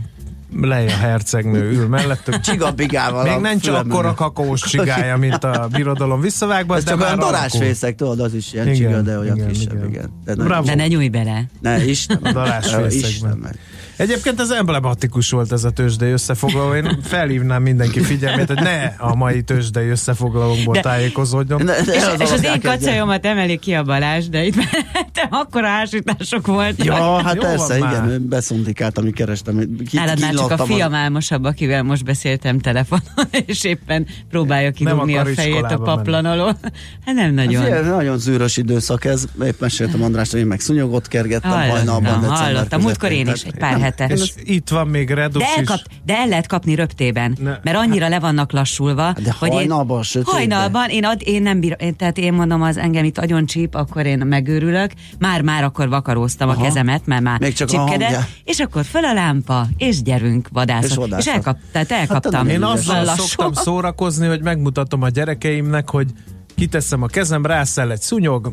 [0.61, 2.39] Leia hercegnő ül mellettünk.
[2.49, 3.91] Csigabigával Még a nincs fülemben.
[3.91, 8.53] akkora kakaós csigája, mint a birodalom visszavágban, Ez de csak olyan darásfészek, tudod, az is
[8.53, 9.89] ilyen Igen, csiga, de olyan igen, kisebb, igen.
[9.89, 10.09] igen.
[10.25, 10.61] De.
[10.61, 11.43] De ne nyújj bele.
[11.61, 12.17] ne Isten.
[12.21, 13.55] A darásfészekben.
[13.95, 16.73] Egyébként ez emblematikus volt ez a tőzsdei összefoglaló.
[16.73, 21.63] Én felhívnám mindenki figyelmét, hogy ne a mai tőzsdei összefoglalónkból De- tájékozódjon.
[21.63, 24.55] Ne, ne, És, az és az én kacajomat emeli ki a Balázs, de itt
[25.13, 26.85] te akkora ásítások voltak.
[26.85, 28.07] Ja, hát Jó persze, igen, már.
[28.07, 29.57] ő beszundikált, ami kerestem.
[29.89, 35.17] Ki, Nálad már csak a fiam álmosabb, akivel most beszéltem telefonon, és éppen próbálja kidugni
[35.17, 36.57] a fejét a paplan alól.
[37.05, 37.63] Hát nem Hát nagyon.
[37.63, 39.25] figyelj, nagyon zűrös időszak ez.
[39.45, 41.85] Épp meséltem András, hogy én meg szunyogot kergettem hajnalban.
[41.87, 42.81] Hallottam, december hallottam.
[42.81, 44.05] Múltkor én is, egy pár hete.
[44.05, 45.57] És itt van még Redux De, is.
[45.57, 47.57] elkap, de el lehet kapni röptében, Ne.
[47.63, 49.13] mert annyira le vannak lassulva.
[49.23, 50.33] De hogy hajnalban, én, sötétben?
[50.35, 53.75] Hajnalban, én, ad, én nem bírom, én, tehát én mondom, az engem itt agyon csíp,
[53.75, 54.91] akkor én megőrülök.
[55.19, 56.61] Már-már akkor vakaróztam Aha.
[56.61, 60.83] a kezemet, mert már Még csak csipkedett, és akkor föl a lámpa, és gyerünk vadászat.
[60.83, 61.25] És És, vadászat.
[61.25, 62.45] és elkap, tehát elkaptam.
[62.45, 66.07] nem Én azzal szoktam szórakozni, hogy megmutatom a gyerekeimnek, hogy
[66.55, 68.51] kiteszem a kezem, rászel egy szúnyog,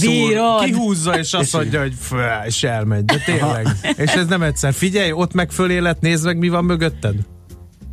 [0.00, 0.64] bírod.
[0.64, 2.16] kihúzza, és azt mondja, hogy fő,
[2.46, 3.04] és elmegy.
[3.04, 3.66] De tényleg.
[4.04, 4.72] És ez nem egyszer.
[4.72, 7.14] Figyelj, ott meg fölélet, nézd meg, mi van mögötted.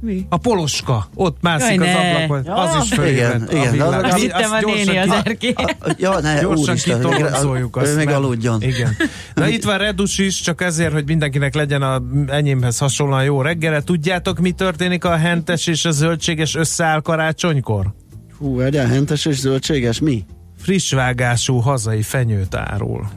[0.01, 0.25] Mi?
[0.29, 3.53] A poloska, ott mászik Jaj, az ablakon, Ja, az is igen, fölélet.
[3.53, 5.53] igen, de az a legalább- Azt a néni az erkély.
[5.97, 7.95] Ja, ne, Gyorsan úristen, kitoloncoljuk ő azt.
[7.95, 8.61] még mert- aludjon.
[8.61, 8.95] Igen.
[9.33, 13.81] Na itt van Redus is, csak ezért, hogy mindenkinek legyen a enyémhez hasonlóan jó reggele.
[13.81, 17.93] Tudjátok, mi történik a hentes és a zöldséges összeáll karácsonykor?
[18.39, 20.25] Hú, várjál, hentes és zöldséges, mi?
[20.57, 23.09] Friss vágású hazai fenyőt árul.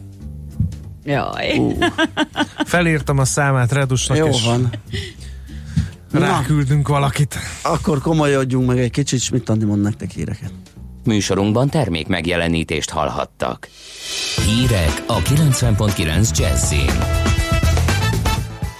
[1.04, 1.56] Jaj.
[1.56, 1.78] Hú,
[2.64, 4.70] Felírtam a számát Redusnak, jó és van.
[6.10, 7.38] Na, ráküldünk valakit.
[7.62, 10.52] akkor komolyodjunk meg egy kicsit, és mit Andi mond nektek híreket.
[11.04, 13.68] Műsorunkban termék megjelenítést hallhattak.
[14.46, 16.92] Hírek a 90.9 Jazzin.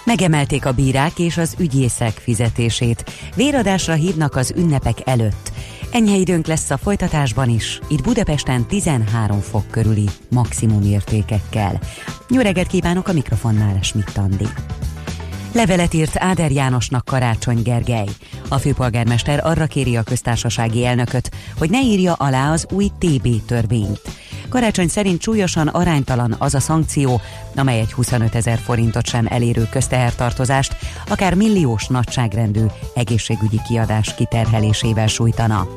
[0.05, 3.11] Megemelték a bírák és az ügyészek fizetését.
[3.35, 5.53] Véradásra hívnak az ünnepek előtt.
[5.93, 11.81] Enyhe időnk lesz a folytatásban is, itt Budapesten 13 fok körüli maximum értékekkel.
[12.29, 14.47] Jó reggelt kívánok a mikrofonnál, Schmidt Andi.
[15.55, 18.09] Levelet írt Áder Jánosnak Karácsony Gergely.
[18.49, 24.01] A főpolgármester arra kéri a köztársasági elnököt, hogy ne írja alá az új TB törvényt.
[24.49, 27.21] Karácsony szerint súlyosan aránytalan az a szankció,
[27.57, 30.77] amely egy 25 ezer forintot sem elérő köztehertartozást,
[31.09, 35.69] akár milliós nagyságrendű egészségügyi kiadás kiterhelésével sújtana.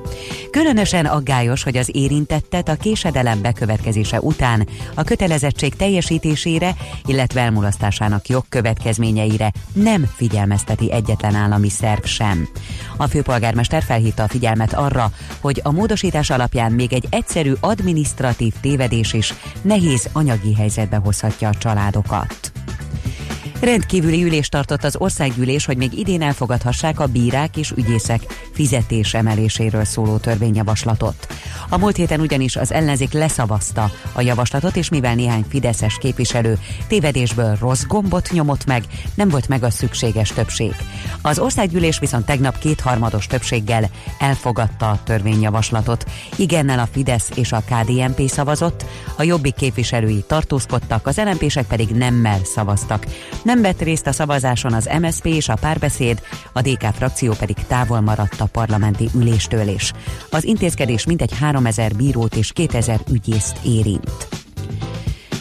[0.51, 9.51] Különösen aggályos, hogy az érintettet a késedelem bekövetkezése után a kötelezettség teljesítésére, illetve elmulasztásának jogkövetkezményeire
[9.73, 12.47] nem figyelmezteti egyetlen állami szerv sem.
[12.97, 19.13] A főpolgármester felhívta a figyelmet arra, hogy a módosítás alapján még egy egyszerű adminisztratív tévedés
[19.13, 22.54] is nehéz anyagi helyzetbe hozhatja a családokat.
[23.61, 28.21] Rendkívüli ülést tartott az országgyűlés, hogy még idén elfogadhassák a bírák és ügyészek
[28.53, 31.27] fizetés emeléséről szóló törvényjavaslatot.
[31.69, 37.57] A múlt héten ugyanis az ellenzék leszavazta a javaslatot, és mivel néhány fideszes képviselő tévedésből
[37.59, 40.75] rossz gombot nyomott meg, nem volt meg a szükséges többség.
[41.21, 43.89] Az országgyűlés viszont tegnap kétharmados többséggel
[44.19, 46.05] elfogadta a törvényjavaslatot.
[46.35, 48.85] Igennel a Fidesz és a KDNP szavazott,
[49.17, 53.05] a jobbik képviselői tartózkodtak, az lnp pedig nemmel szavaztak.
[53.43, 56.21] Nem vett részt a szavazáson az MSP és a párbeszéd,
[56.53, 59.93] a DK frakció pedig távol maradt a parlamenti üléstől is.
[60.29, 64.27] Az intézkedés mintegy 3000 bírót és 2000 ügyészt érint.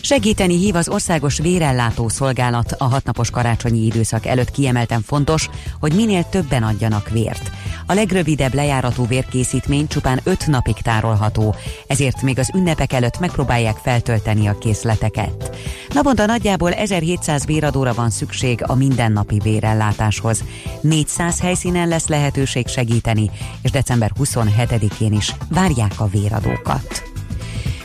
[0.01, 5.49] Segíteni hív az Országos Vérellátó Szolgálat a hatnapos karácsonyi időszak előtt kiemelten fontos,
[5.81, 7.51] hogy minél többen adjanak vért.
[7.87, 11.55] A legrövidebb lejáratú vérkészítmény csupán 5 napig tárolható,
[11.87, 15.57] ezért még az ünnepek előtt megpróbálják feltölteni a készleteket.
[15.89, 20.45] Naponta nagyjából 1700 véradóra van szükség a mindennapi vérellátáshoz.
[20.81, 23.31] 400 helyszínen lesz lehetőség segíteni,
[23.63, 27.14] és december 27-én is várják a véradókat.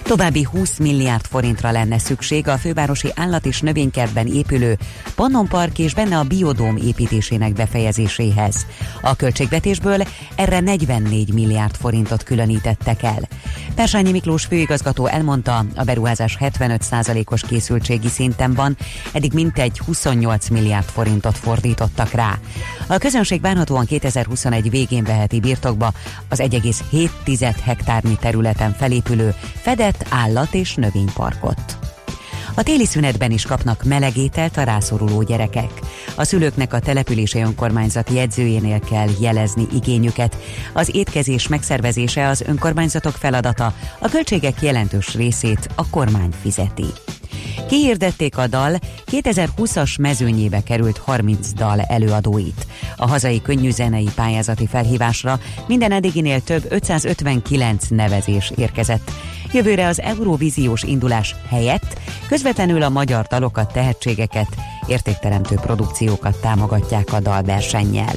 [0.09, 4.77] További 20 milliárd forintra lenne szükség a fővárosi állat- és növénykertben épülő
[5.15, 8.65] Pannon Park és benne a biodóm építésének befejezéséhez.
[9.01, 10.01] A költségvetésből
[10.35, 13.27] erre 44 milliárd forintot különítettek el.
[13.75, 18.77] Persányi Miklós főigazgató elmondta, a beruházás 75%-os készültségi szinten van,
[19.11, 22.37] eddig mintegy 28 milliárd forintot fordítottak rá.
[22.87, 25.93] A közönség várhatóan 2021 végén veheti birtokba
[26.29, 31.77] az 1,7 hektárnyi területen felépülő fedett állat- és növényparkot.
[32.59, 35.69] A téli szünetben is kapnak melegételt a rászoruló gyerekek.
[36.15, 40.37] A szülőknek a települési önkormányzat jegyzőjénél kell jelezni igényüket.
[40.73, 46.85] Az étkezés megszervezése az önkormányzatok feladata, a költségek jelentős részét a kormány fizeti.
[47.67, 48.79] Kihirdették a dal
[49.11, 52.67] 2020-as mezőnyébe került 30 dal előadóit.
[52.97, 59.11] A hazai könnyűzenei pályázati felhívásra minden eddiginél több 559 nevezés érkezett.
[59.53, 64.47] Jövőre az Eurovíziós indulás helyett közvetlenül a magyar dalokat, tehetségeket,
[64.87, 68.13] értékteremtő produkciókat támogatják a dalversennyel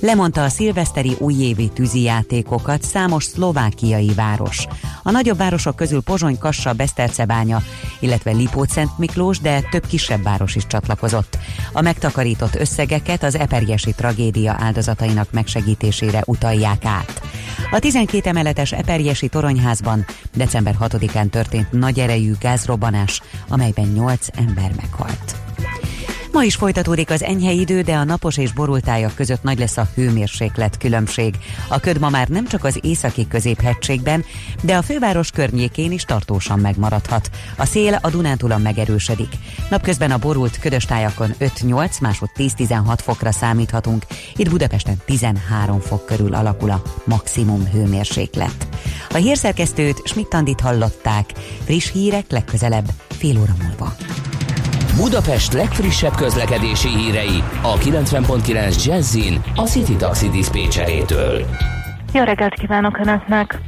[0.00, 4.66] lemondta a szilveszteri újévi tűzijátékokat számos szlovákiai város.
[5.02, 7.62] A nagyobb városok közül Pozsony, Kassa, Besztercebánya,
[8.00, 11.38] illetve Lipót-Szent Miklós, de több kisebb város is csatlakozott.
[11.72, 17.22] A megtakarított összegeket az eperjesi tragédia áldozatainak megsegítésére utalják át.
[17.70, 25.39] A 12 emeletes eperjesi toronyházban december 6-án történt nagy erejű gázrobbanás, amelyben 8 ember meghalt.
[26.32, 29.88] Ma is folytatódik az enyhe idő, de a napos és borultájak között nagy lesz a
[29.94, 31.34] hőmérséklet különbség.
[31.68, 34.24] A köd ma már nem csak az északi középhegységben,
[34.62, 37.30] de a főváros környékén is tartósan megmaradhat.
[37.56, 39.28] A szél a Dunántúlon megerősödik.
[39.70, 44.06] Napközben a borult ködös tájakon 5-8, másod 10-16 fokra számíthatunk.
[44.36, 48.68] Itt Budapesten 13 fok körül alakul a maximum hőmérséklet.
[49.10, 51.32] A hírszerkesztőt Schmidt-Tandit hallották.
[51.64, 53.96] Friss hírek legközelebb fél óra múlva.
[54.96, 61.44] Budapest legfrissebb közlekedési hírei a 90.9 Jazzin a City Taxi Dispécsejétől.
[62.12, 63.58] Jó reggelt kívánok Önöknek!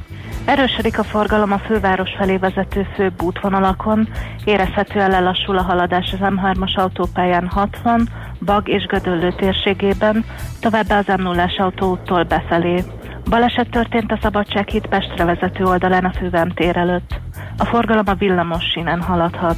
[0.44, 4.08] Erősödik a forgalom a főváros felé vezető főbb útvonalakon,
[4.44, 8.08] érezhetően lelassul a haladás az M3-as autópályán 60,
[8.44, 10.24] Bag és Gödöllő térségében,
[10.60, 12.84] továbbá az m 0 autóúttól befelé.
[13.30, 17.20] Baleset történt a Szabadsághíd Pestre vezető oldalán a Fővem tér előtt.
[17.58, 19.56] A forgalom a villamos sínen haladhat.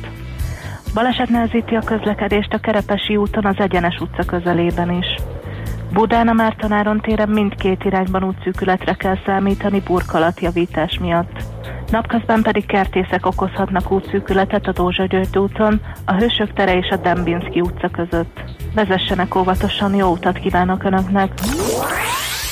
[0.95, 5.07] Baleset nehezíti a közlekedést a Kerepesi úton az Egyenes utca közelében is.
[5.93, 11.43] Budán a Mártonáron téren mindkét irányban útszűkületre kell számítani burkolatjavítás miatt.
[11.91, 17.61] Napközben pedig kertészek okozhatnak útszűkületet a Dózsa György úton, a Hősök tere és a Dembinski
[17.61, 18.41] utca között.
[18.75, 21.33] Vezessenek óvatosan, jó utat kívánok Önöknek!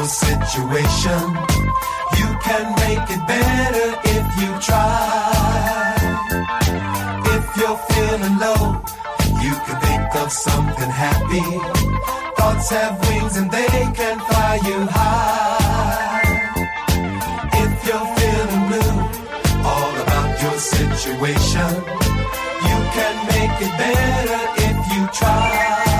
[0.00, 1.20] Situation.
[2.18, 5.94] You can make it better if you try.
[7.36, 8.80] If you're feeling low,
[9.44, 11.48] you can think of something happy.
[12.36, 16.22] Thoughts have wings and they can fly you high.
[17.64, 18.96] If you're feeling blue,
[19.62, 21.70] all about your situation,
[22.68, 25.91] you can make it better if you try.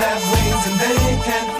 [0.00, 1.59] Have wings and they can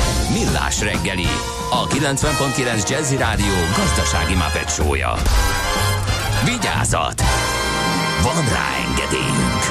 [0.33, 1.27] Millás reggeli,
[1.71, 5.13] a 90.9 Jazzy Rádió gazdasági mapetsója.
[6.45, 7.21] Vigyázat!
[8.23, 9.63] Van rá engedélyünk!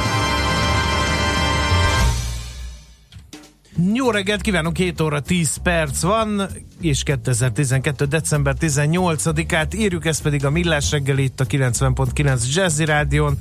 [3.95, 6.49] Jó reggelt kívánok, 7 óra 10 perc van,
[6.81, 8.05] és 2012.
[8.05, 13.39] december 18-át írjuk, ez pedig a Millás reggel itt a 90.9 Jazzy Rádion.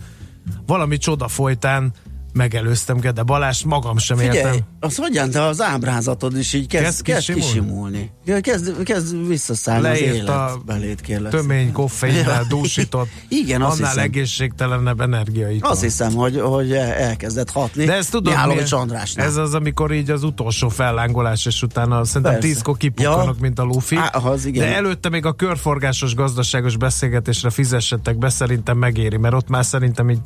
[0.66, 1.94] Valami csoda folytán
[2.34, 4.56] megelőztem Gede Balást, magam sem Figyelj, értem.
[4.80, 8.12] az hogyan, de az ábrázatod is így kezd, Kezd kezd, kisimulni?
[8.26, 8.42] kisimulni.
[8.42, 11.32] Kezd, kezd visszaszállni az Leírt élet a belét, kérlek.
[11.32, 14.04] Tömény koffeinnel dúsított, Igen, azt annál hiszem.
[14.04, 15.70] egészségtelenebb energiaital.
[15.72, 17.86] Azt hiszem, hogy, hogy elkezdett hatni.
[17.86, 19.26] De ezt tudom, Mihálovics mi- Andrásnál.
[19.26, 22.48] ez az, amikor így az utolsó fellángolás, és utána szerintem Persze.
[22.48, 23.42] tízkor kipukkanok, Ja.
[23.42, 23.96] mint a lufi.
[23.96, 24.68] Á, az igen.
[24.70, 30.10] De előtte még a körforgásos gazdaságos beszélgetésre fizessetek be, szerintem megéri, mert ott már szerintem
[30.10, 30.20] így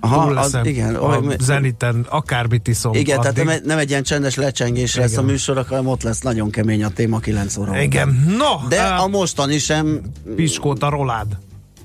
[0.00, 2.94] Aha, túl az leszem igen, a olyan- zeniten, akármit iszom.
[2.94, 3.44] Igen, tehát addig.
[3.44, 5.24] nem, egy- nem egy ilyen csendes lecsengés lesz Igen.
[5.24, 7.80] a műsor, hanem ott lesz nagyon kemény a téma 9 óra.
[7.80, 10.00] Igen, no, De á, a mostani sem
[10.36, 11.26] Piskóta rolád.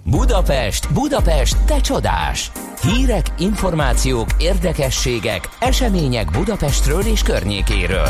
[0.03, 2.51] Budapest, Budapest, te csodás!
[2.82, 8.09] Hírek, információk, érdekességek, események Budapestről és környékéről.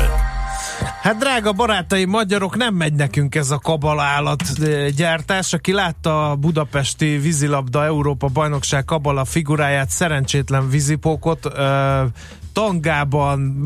[1.02, 5.54] Hát drága barátai magyarok, nem megy nekünk ez a kabala állat eh, gyártás.
[5.54, 11.46] Aki látta a budapesti vízilabda Európa bajnokság kabala figuráját, szerencsétlen vízipókot,
[12.56, 13.64] tangában,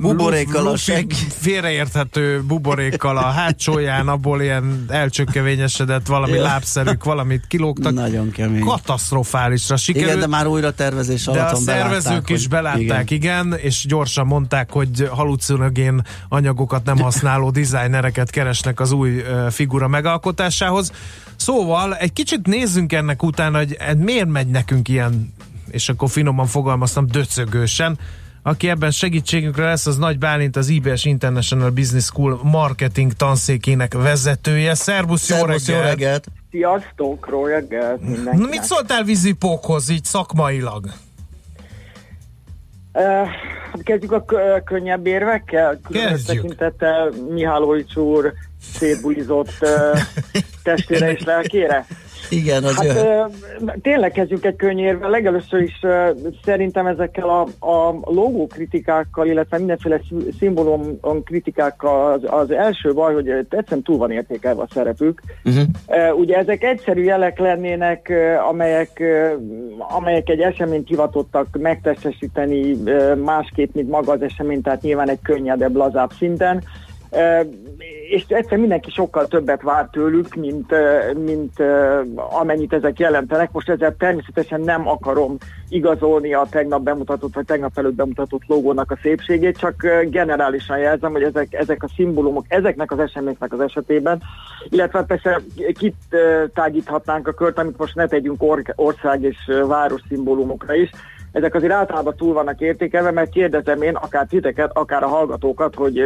[0.00, 1.10] Buborékkal a segg.
[1.28, 6.42] félreérthető buborékkal a hátsóján, abból ilyen elcsökkevényesedett valami Ja.
[6.42, 7.92] lábszerűk, valamit kilógtak.
[7.92, 8.60] Nagyon kemény.
[8.60, 10.08] Katasztrofálisra sikerült.
[10.10, 13.46] Igen, de már újra tervezés De alatt a van, szervezők belátták, is hogy- belátták, igen.
[13.48, 20.92] igen, és gyorsan mondták, hogy halucinogén anyagokat nem használó dizájnereket keresnek az új figura megalkotásához.
[21.36, 25.32] Szóval egy kicsit nézzünk ennek utána, hogy miért megy nekünk ilyen,
[25.70, 27.98] és akkor finoman fogalmaztam, döcögősen.
[28.48, 34.74] Aki ebben segítségünkre lesz, az Nagy Bálint, az IBS International Business School marketing tanszékének vezetője.
[34.74, 35.98] Szervusz, jó Szervusz, jó reggelt!
[35.98, 36.26] reggelt!
[36.50, 38.48] Sziasztok, jó reggelt Na, mindenkinek.
[38.50, 40.86] mit szóltál vízipókhoz így szakmailag?
[42.92, 43.28] Uh,
[43.82, 45.80] kezdjük a kö- könnyebb érvekkel.
[45.88, 48.32] Különös tekintettel Mihálovics úr
[48.72, 50.00] szétbulizott uh,
[50.62, 51.86] testére és lelkére.
[52.30, 53.30] Igen, az Hát jöhet.
[53.82, 55.10] tényleg kezdjük egy könnyérvel.
[55.10, 55.80] Legelőször is
[56.44, 60.00] szerintem ezekkel a, a logó kritikákkal, illetve mindenféle
[60.38, 65.22] szimbólum kritikákkal az, az első baj, hogy egyszerűen túl van értékelve a szerepük.
[65.44, 66.18] Uh-huh.
[66.18, 68.12] Ugye ezek egyszerű jelek lennének,
[68.50, 69.02] amelyek,
[69.96, 72.76] amelyek egy eseményt hivatottak megtestesíteni
[73.24, 76.62] másképp, mint maga az esemény, tehát nyilván egy könnyedebb, lazább szinten.
[78.10, 80.74] És egyszer mindenki sokkal többet vár tőlük, mint,
[81.24, 81.62] mint
[82.14, 83.52] amennyit ezek jelentenek.
[83.52, 85.36] Most ezzel természetesen nem akarom
[85.68, 91.22] igazolni a tegnap bemutatott, vagy tegnap előtt bemutatott logónak a szépségét, csak generálisan jelzem, hogy
[91.22, 94.22] ezek, ezek a szimbólumok, ezeknek az eseményeknek az esetében,
[94.68, 95.40] illetve persze
[95.78, 99.36] kit ö, tágíthatnánk a kört, amit most ne tegyünk or- ország és
[99.66, 100.90] város szimbólumokra is,
[101.38, 106.00] ezek azért általában túl vannak értékelve, mert kérdezem én akár titeket, akár a hallgatókat, hogy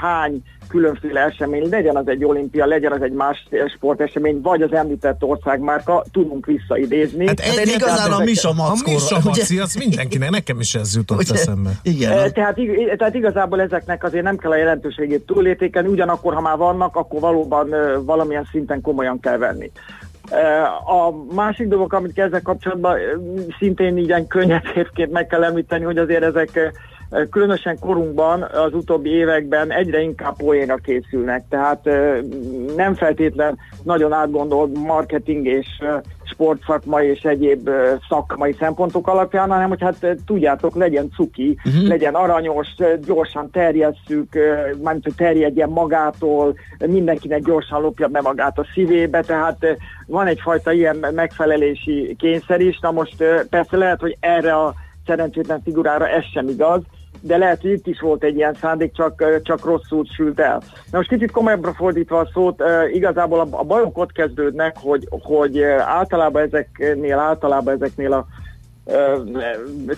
[0.00, 5.22] hány különféle esemény, legyen az egy olimpia, legyen az egy más sportesemény, vagy az említett
[5.22, 7.26] országmárka, tudunk visszaidézni.
[7.26, 9.20] Hát De igazán a Misa A?
[9.24, 11.34] Maci, az mindenkinek, nekem is ez jutott Ugye?
[11.34, 11.70] eszembe.
[11.82, 12.12] Igen.
[12.12, 16.56] Eh, Tehát, ig- tehát igazából ezeknek azért nem kell a jelentőségét túlértékelni, ugyanakkor, ha már
[16.56, 17.74] vannak, akkor valóban
[18.04, 19.70] valamilyen szinten komolyan kell venni.
[20.84, 22.98] A másik dolog, amit ezzel kapcsolatban
[23.58, 26.72] szintén így könnyebb évként meg kell említeni, hogy azért ezek
[27.30, 32.18] különösen korunkban az utóbbi években egyre inkább poénra készülnek, tehát eh,
[32.76, 35.66] nem feltétlen nagyon átgondolt marketing és
[36.24, 37.70] sportszakmai és egyéb
[38.08, 41.86] szakmai szempontok alapján, hanem hogy hát tudjátok, legyen cuki, uh-huh.
[41.86, 42.68] legyen aranyos,
[43.06, 44.34] gyorsan terjesszük,
[44.82, 46.54] mármint, hogy terjedjen magától,
[46.86, 49.74] mindenkinek gyorsan lopja be magát a szívébe, tehát eh,
[50.06, 52.78] van egyfajta ilyen megfelelési kényszer is.
[52.78, 54.74] Na most persze lehet, hogy erre a
[55.06, 56.80] szerencsétlen figurára ez sem igaz,
[57.20, 60.62] de lehet, hogy itt is volt egy ilyen szándék, csak, csak rosszul sült el.
[60.90, 66.42] Na most kicsit komolyabbra fordítva a szót, igazából a, bajok ott kezdődnek, hogy, hogy általában
[66.42, 68.26] ezeknél, általában ezeknél a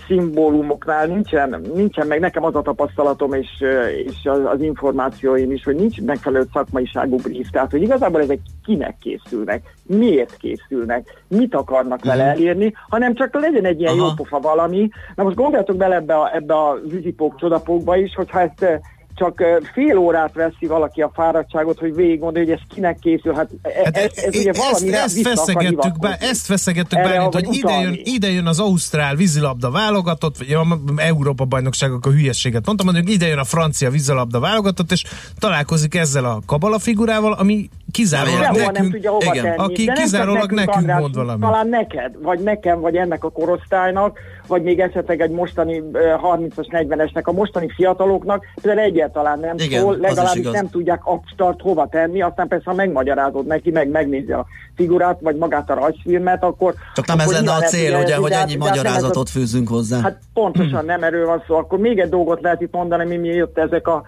[0.07, 3.65] szimbólumoknál nincsen, nincsen meg nekem az a tapasztalatom és,
[4.05, 8.97] és az, az információim is, hogy nincs megfelelő szakmaiságú brief, tehát hogy igazából ezek kinek
[9.01, 14.07] készülnek, miért készülnek, mit akarnak vele elérni, hanem csak legyen egy ilyen Aha.
[14.07, 14.89] jópofa valami.
[15.15, 18.81] Na most gondoljatok bele ebbe a, ebbe a vízipók csodapókba is, hogyha ezt
[19.19, 19.43] csak
[19.73, 23.35] fél órát veszi valaki a fáradtságot, hogy végig gondolja, hogy ez kinek készül.
[23.35, 23.49] Hát,
[23.85, 28.01] Hát ez, ez ugye valami ezt, ezt feszegettük be, ezt feszegettük be, hogy ide jön,
[28.05, 30.67] ide jön az Ausztrál vízilabda válogatott, vagy a
[30.97, 35.05] Európa bajnokság, akkor hülyeséget mondtam, mondjuk ide jön a francia vízilabda válogatott, és
[35.39, 39.57] találkozik ezzel a kabala figurával, ami kizárólag Sehova nem nekünk, tudja hova igen, tenni.
[39.57, 41.41] aki kizárólag nekünk András, mond valamit.
[41.41, 46.67] Talán neked, vagy nekem, vagy ennek a korosztálynak, vagy még esetleg egy mostani ö, 30-as,
[46.71, 52.23] 40-esnek, a mostani fiataloknak, például egyáltalán nem Igen, szól, legalábbis nem tudják abstart hova tenni,
[52.23, 54.47] aztán persze ha megmagyarázod neki, meg megnézi a
[54.77, 56.75] figurát, vagy magát a rajzfilmet, akkor...
[56.95, 60.01] Csak nem ez akkor lenne a cél, ugye, hogy ennyi hát ez magyarázatot fűzünk hozzá.
[60.01, 61.55] Hát pontosan nem erről van szó.
[61.55, 64.05] Akkor még egy dolgot lehet itt mondani, mi miatt ezek a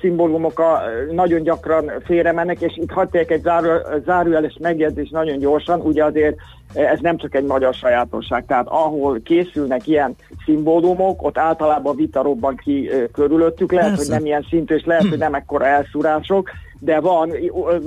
[0.00, 3.68] szimbólumok a, nagyon gyakran félremennek, és itt hadd egy záru,
[4.04, 6.36] zárójeles megjegyzés nagyon gyorsan, ugye azért
[6.74, 10.14] ez nem csak egy magyar sajátosság, tehát ahol készülnek ilyen
[10.44, 14.04] szimbólumok, ott általában vita robban ki körülöttük, lehet, Persze.
[14.04, 17.32] hogy nem ilyen szintű, és lehet, hogy nem ekkora elszúrások, de van,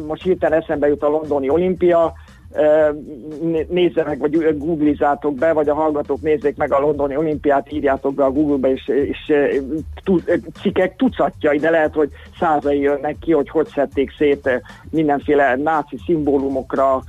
[0.07, 2.13] most hirtelen eszembe jut a londoni olimpia,
[3.69, 8.31] nézzenek, vagy googlizátok be, vagy a hallgatók nézzék meg a londoni olimpiát, írjátok be a
[8.31, 9.33] Google-be, és, és
[10.61, 17.01] cikkek tucatjai, de lehet, hogy százai jönnek ki, hogy hogy szedték szét mindenféle náci szimbólumokra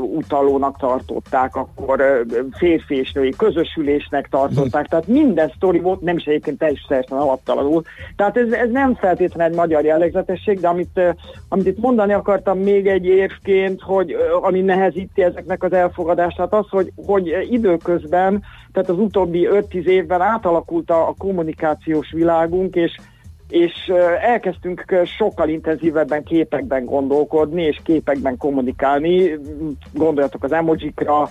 [0.00, 6.58] utalónak tartották, akkor férfi és női közösülésnek tartották, tehát minden sztori volt, nem is egyébként
[6.58, 7.82] teljesen alaptalanul.
[8.16, 11.00] Tehát ez, ez nem feltétlenül egy magyar jellegzetesség, de amit,
[11.48, 16.92] amit itt mondani akartam még egy érvként, hogy ami nehezíti ezeknek az elfogadását, az, hogy,
[17.06, 22.96] hogy időközben, tehát az utóbbi 5-10 évben átalakult a, a kommunikációs világunk, és
[23.48, 29.38] és elkezdtünk sokkal intenzívebben képekben gondolkodni, és képekben kommunikálni,
[29.92, 31.28] gondoljatok az emojikra,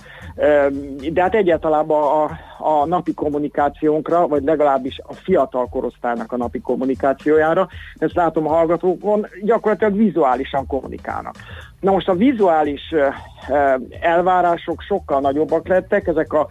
[1.12, 2.30] de hát egyáltalán a,
[2.60, 9.26] a napi kommunikációnkra, vagy legalábbis a fiatal korosztálynak a napi kommunikációjára, ezt látom a hallgatókon,
[9.42, 11.34] gyakorlatilag vizuálisan kommunikálnak.
[11.80, 12.80] Na most a vizuális
[14.00, 16.48] elvárások sokkal nagyobbak lettek, ezek a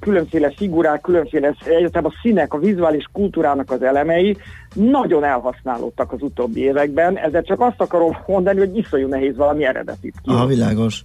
[0.00, 4.36] különféle figurák, különféle egyetem a színek, a vizuális kultúrának az elemei
[4.74, 10.14] nagyon elhasználódtak az utóbbi években, ezzel csak azt akarom mondani, hogy iszonyú nehéz valami eredetit
[10.22, 10.30] ki.
[10.30, 11.04] Aha, világos.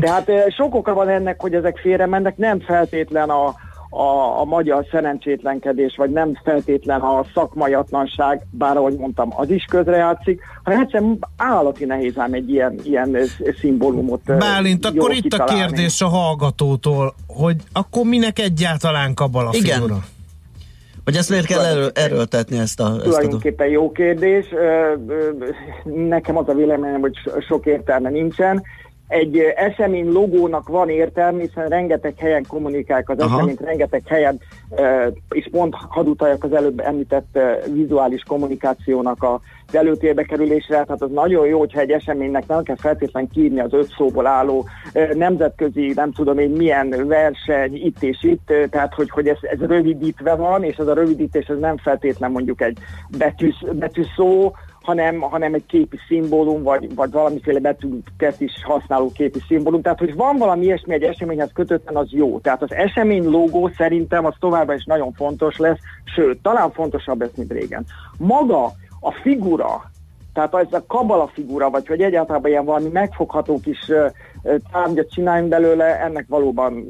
[0.00, 3.54] Tehát ö, sok oka van ennek, hogy ezek félre mennek, nem feltétlen a,
[3.96, 10.40] a, a magyar szerencsétlenkedés, vagy nem feltétlen a szakmaiatlanság, bár ahogy mondtam, az is közrejátszik,
[10.62, 13.16] hanem egyszerűen állati nehéz ám egy ilyen, ilyen
[13.60, 19.80] szimbólumot Bálint, akkor itt a kérdés a hallgatótól, hogy akkor minek egyáltalán kabala Igen.
[19.80, 20.04] figura?
[21.04, 23.02] Hogy ezt miért kell erő, erőltetni ezt a, ezt a?
[23.02, 24.46] Tulajdonképpen jó kérdés.
[25.84, 28.62] Nekem az a véleményem, hogy so- sok értelme nincsen.
[29.08, 33.36] Egy esemény logónak van értelme, hiszen rengeteg helyen kommunikálják az Aha.
[33.36, 34.40] eseményt, rengeteg helyen,
[35.30, 37.38] és pont hadd utaljak az előbb említett
[37.72, 42.76] vizuális kommunikációnak a az előtérbe kerülésre, tehát az nagyon jó, hogyha egy eseménynek nem kell
[42.76, 44.68] feltétlenül kiírni az öt szóból álló
[45.14, 50.34] nemzetközi, nem tudom én milyen verseny itt és itt, tehát hogy, hogy ez, ez rövidítve
[50.34, 52.78] van, és ez a rövidítés ez nem feltétlen mondjuk egy
[53.18, 54.52] betűsz, betűszó,
[54.84, 59.82] hanem, hanem egy képi szimbólum, vagy, vagy valamiféle betűket is használó képi szimbólum.
[59.82, 62.38] Tehát, hogy van valami ilyesmi egy eseményhez kötötten, az jó.
[62.38, 65.78] Tehát az esemény logó szerintem az továbbra is nagyon fontos lesz,
[66.14, 67.84] sőt, talán fontosabb lesz, mint régen.
[68.18, 68.64] Maga
[69.00, 69.90] a figura,
[70.32, 73.90] tehát ez a kabala figura, vagy hogy egyáltalán ilyen valami megfogható kis
[74.72, 76.88] tárgyat csináljunk belőle, ennek valóban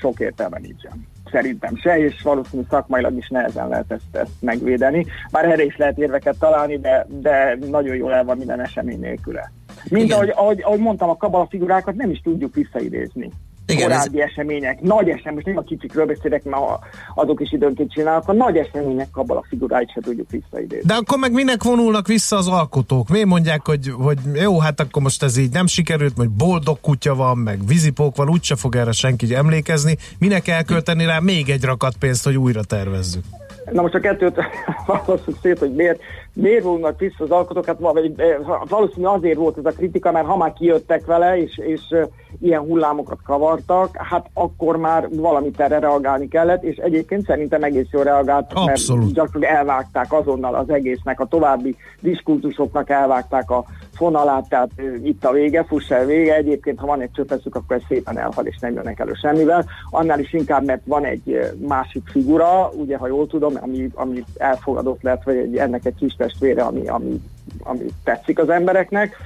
[0.00, 1.15] sok értelme nincsen.
[1.30, 5.06] Szerintem se, és valószínű szakmailag is nehezen lehet ezt, ezt megvédeni.
[5.30, 9.52] Bár erre is lehet érveket találni, de, de nagyon jól el van minden esemény nélküle.
[9.90, 13.30] Mint ahogy, ahogy, ahogy mondtam, a kabala figurákat nem is tudjuk visszaidézni.
[13.66, 16.78] Igen, ez- Korábbi események, nagy események, most nem a kicsikről beszélek, mert a-
[17.14, 20.86] azok is időnként csinálnak, a nagy események kabala figuráit se tudjuk visszaidézni.
[20.86, 23.08] De akkor meg minek vonulnak vissza az alkotók?
[23.08, 27.14] Miért mondják, hogy, hogy jó, hát akkor most ez így nem sikerült, hogy boldog kutya
[27.14, 29.96] van, meg vízipók van, úgyse fog erre senki emlékezni.
[30.18, 33.24] Minek elkölteni rá még egy rakat pénzt, hogy újra tervezzük?
[33.72, 34.36] Na most a kettőt
[34.86, 36.00] válaszoljuk szét, hogy miért,
[36.32, 37.80] miért vonulnak vissza az alkotók, hát
[38.16, 38.36] eh,
[38.68, 42.06] valószínűleg azért volt ez a kritika, mert ha már kijöttek vele, és, és eh,
[42.40, 48.04] ilyen hullámokat kavartak, hát akkor már valamit erre reagálni kellett, és egyébként szerintem egész jól
[48.04, 49.02] reagáltak, Abszolút.
[49.02, 53.64] mert gyakorlatilag elvágták azonnal az egésznek, a további diskurtusoknak elvágták a
[53.96, 57.76] fonalát, tehát eh, itt a vége, fuss el vége, egyébként ha van egy csöpeszük, akkor
[57.76, 62.02] ez szépen elhal, és nem jönnek elő semmivel, annál is inkább, mert van egy másik
[62.08, 66.62] figura, ugye, ha jól tudom, ami, ami elfogadott lett, vagy egy, ennek egy kis testvére,
[66.62, 67.20] ami, ami,
[67.62, 69.16] ami tetszik az embereknek.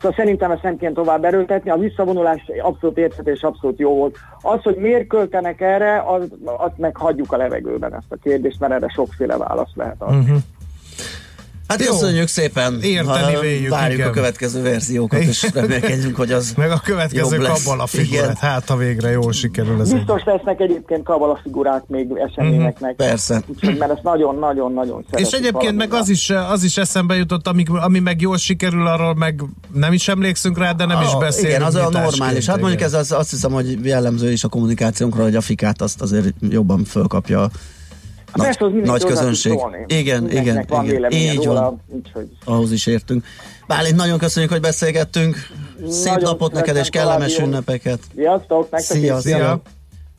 [0.00, 4.16] Szóval szerintem ezt nem kéne tovább erőltetni, a visszavonulás abszolút érthető és abszolút jó volt.
[4.40, 8.72] Az, hogy miért költenek erre, az, azt meg hagyjuk a levegőben ezt a kérdést, mert
[8.72, 10.18] erre sokféle válasz lehet adni.
[10.18, 10.36] Uh-huh.
[11.68, 11.90] Hát Jó.
[11.90, 12.80] köszönjük szépen.
[12.82, 14.08] Érteni véljük, Várjuk igen.
[14.08, 18.04] a következő verziókat, és remélkedjünk, hogy az Meg a következő kabala Igen.
[18.04, 19.94] figurát, hát ha végre jól sikerül ez egy.
[19.96, 22.94] Biztos lesznek egyébként kabala figurák még eseményeknek.
[22.94, 23.42] Persze.
[23.46, 27.98] Úgyhogy, mert ezt nagyon-nagyon-nagyon És egyébként meg az is, az is eszembe jutott, ami, ami
[27.98, 29.42] meg jól sikerül, arról meg
[29.72, 31.54] nem is emlékszünk rá, de nem is Ah, beszélünk.
[31.54, 32.46] Igen, az olyan normális.
[32.46, 32.92] Hát mondjuk igen.
[32.92, 36.84] ez az, azt hiszem, hogy jellemző is a kommunikációnkra, hogy a fikát azt azért jobban
[36.84, 37.50] fölkapja a
[38.36, 39.58] nagy, Persze, az nagy közönség.
[39.58, 39.84] szólni.
[39.86, 41.10] Igen, igen, van igen.
[41.12, 41.80] Így róla, van.
[41.88, 43.24] úgyhogy Ahhoz is értünk.
[43.66, 45.36] Bálint, nagyon köszönjük, hogy beszélgettünk.
[45.88, 47.98] Szép Nagyon napot neked, és kellemes ünnepeket.
[48.14, 49.62] Sziasztok, nektek Szia, szia.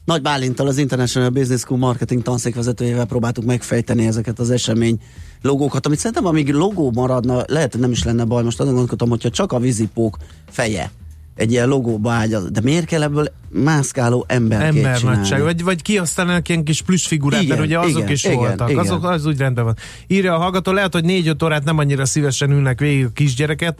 [0.05, 4.99] Nagy Bálinttal, az International Business School marketing tanszékvezetőjével próbáltuk megfejteni ezeket az esemény
[5.41, 8.43] logókat, amit szerintem amíg logó maradna, lehet, hogy nem is lenne baj.
[8.43, 10.17] Most azon gondolkodtam, hogyha csak a vízipók
[10.49, 10.91] feje
[11.37, 15.19] egy ilyen logóba ágyaz, de miért kell ebből mászkáló emberkét Ember csinálni?
[15.19, 18.37] nagyság, vagy, vagy kihasználnak ilyen kis plusz figurát, Igen, mert ugye azok igen, is igen,
[18.37, 18.81] voltak, igen.
[18.83, 19.75] azok az úgy rendben van.
[20.07, 23.77] Írja a hallgató, lehet, hogy négy-öt órát nem annyira szívesen ülnek végig a kisgyereket,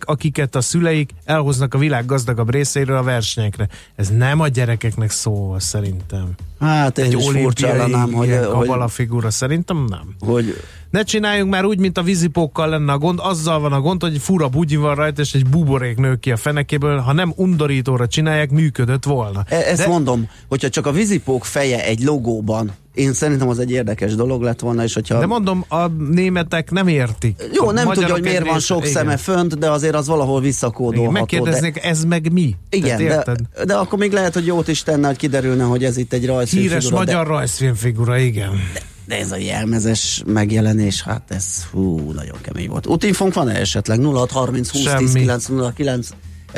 [0.00, 3.68] akiket a szüleik elhoznak a világ gazdagabb részéről a versenyekre.
[3.96, 6.28] Ez nem a gyerekeknek szól, szerintem.
[6.60, 10.14] Hát én Egy is furcsa olimpiai ellenám, hogy, hogy, figura, szerintem nem.
[10.18, 10.56] hogy
[10.90, 14.18] Ne csináljunk már úgy, mint a vízipókkal lenne a gond, azzal van a gond, hogy
[14.18, 18.50] fura bugyi van rajta, és egy buborék nő ki a fenekéből, ha nem undorítóra csinálják,
[18.50, 19.44] működött volna.
[19.48, 23.70] E- Ezt De- mondom, hogyha csak a vízipók feje egy logóban, én szerintem az egy
[23.70, 25.18] érdekes dolog lett volna, és hogyha...
[25.18, 27.42] De mondom, a németek nem értik.
[27.52, 28.90] jó, nem tudja, hogy miért van sok igen.
[28.92, 31.10] szeme fönt, de azért az valahol Igen, visszakódolható.
[31.10, 32.56] megkérdeznék, de, ez meg mi?
[32.70, 33.66] igen, Tehát de, érted?
[33.66, 36.62] de akkor még lehet, hogy jót is tenne, hogy kiderülne, hogy ez itt egy rajzfilm
[36.62, 38.50] Híres figura, magyar rajzfilmfigura, igen.
[38.74, 38.80] de,
[39.10, 42.86] de ez a jelmezes megjelenés, hát ez hú, nagyon kemény volt.
[42.86, 44.00] Útinfónk van-e esetleg?
[44.00, 45.20] 0630 20 10 Semmi.
[45.20, 46.08] 909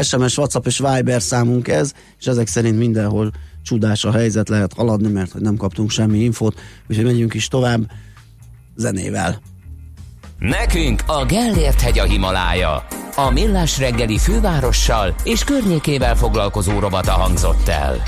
[0.02, 3.30] SMS, WhatsApp és Viber számunk ez, és ezek szerint mindenhol
[3.62, 7.90] csodás a helyzet, lehet haladni, mert hogy nem kaptunk semmi infót, úgyhogy megyünk is tovább
[8.76, 9.40] zenével.
[10.38, 12.86] Nekünk a Gellért hegy a Himalája.
[13.16, 18.02] A Millás reggeli fővárossal és környékével foglalkozó rovata hangzott el.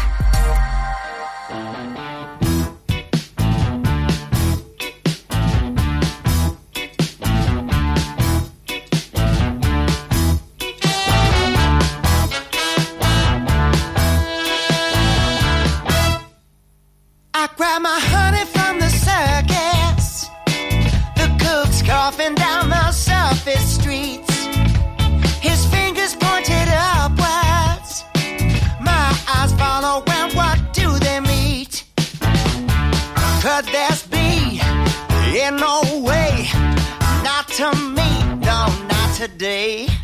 [39.29, 40.04] Today.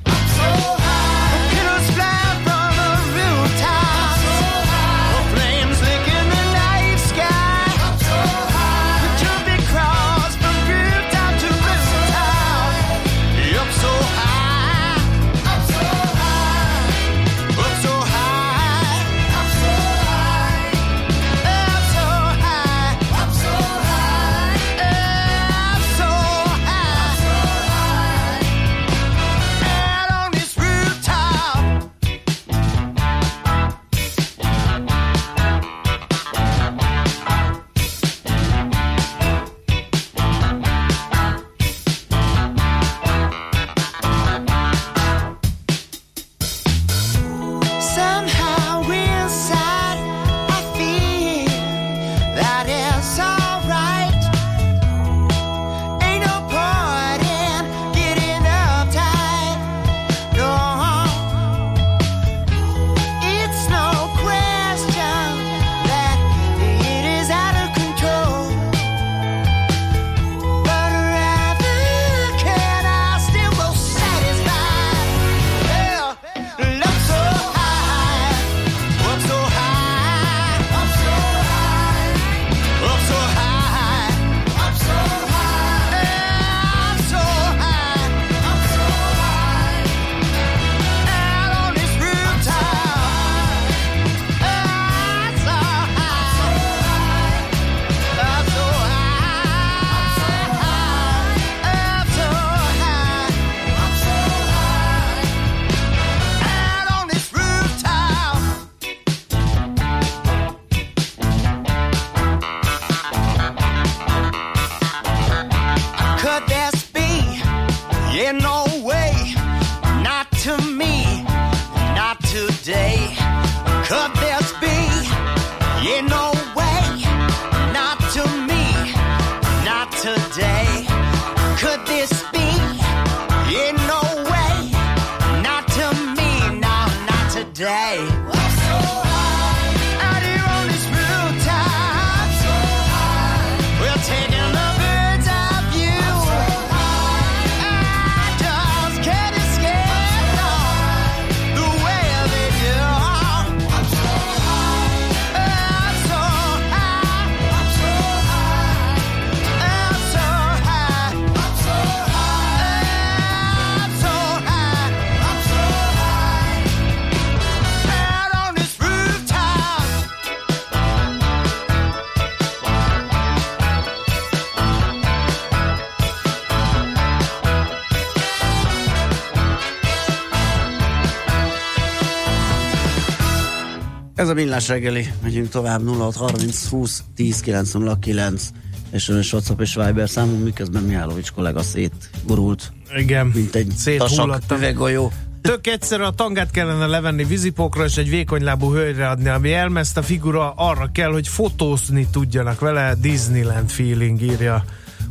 [184.61, 188.49] Millás reggeli, megyünk tovább 0630 20 10 909
[188.97, 195.13] SMS, WhatsApp és Viber számunk, miközben Mihálovics kollega szétgurult, Igen, mint egy tasak üveggolyó.
[195.41, 200.03] Tök egyszerű, a tangát kellene levenni vízipókra, és egy vékonylábú hölgyre adni, ami elmezt a
[200.03, 204.65] figura, arra kell, hogy fotózni tudjanak vele, Disneyland feeling írja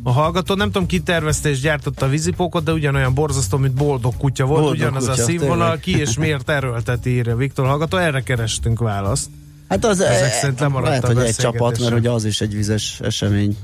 [0.04, 0.56] a hallgató.
[0.56, 4.62] Nem tudom, ki tervezte és gyártotta a vízipókot, de ugyanolyan borzasztó, mint boldog kutya volt,
[4.62, 5.80] Boldog ugyanaz a kutya, színvonal, tényleg.
[5.80, 7.98] ki és miért erőlteti, írja Viktor hallgató.
[7.98, 9.30] Erre kerestünk választ.
[9.70, 12.56] Hát az Ezek e, szerint lemaradt lehet, hogy egy csapat, mert ugye az is egy
[12.56, 13.58] vizes esemény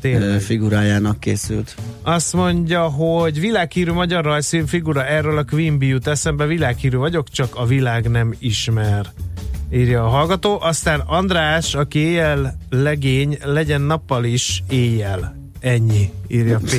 [0.00, 0.40] Tényleg.
[0.40, 1.74] figurájának készült.
[2.02, 7.28] Azt mondja, hogy világhírű magyar rajzfilm figura, erről a Queen Bee jut eszembe, világhírű vagyok,
[7.28, 9.06] csak a világ nem ismer.
[9.72, 10.60] Írja a hallgató.
[10.60, 15.45] Aztán András, aki éjjel legény, legyen nappal is éjjel.
[15.66, 16.72] Ennyi, írja P.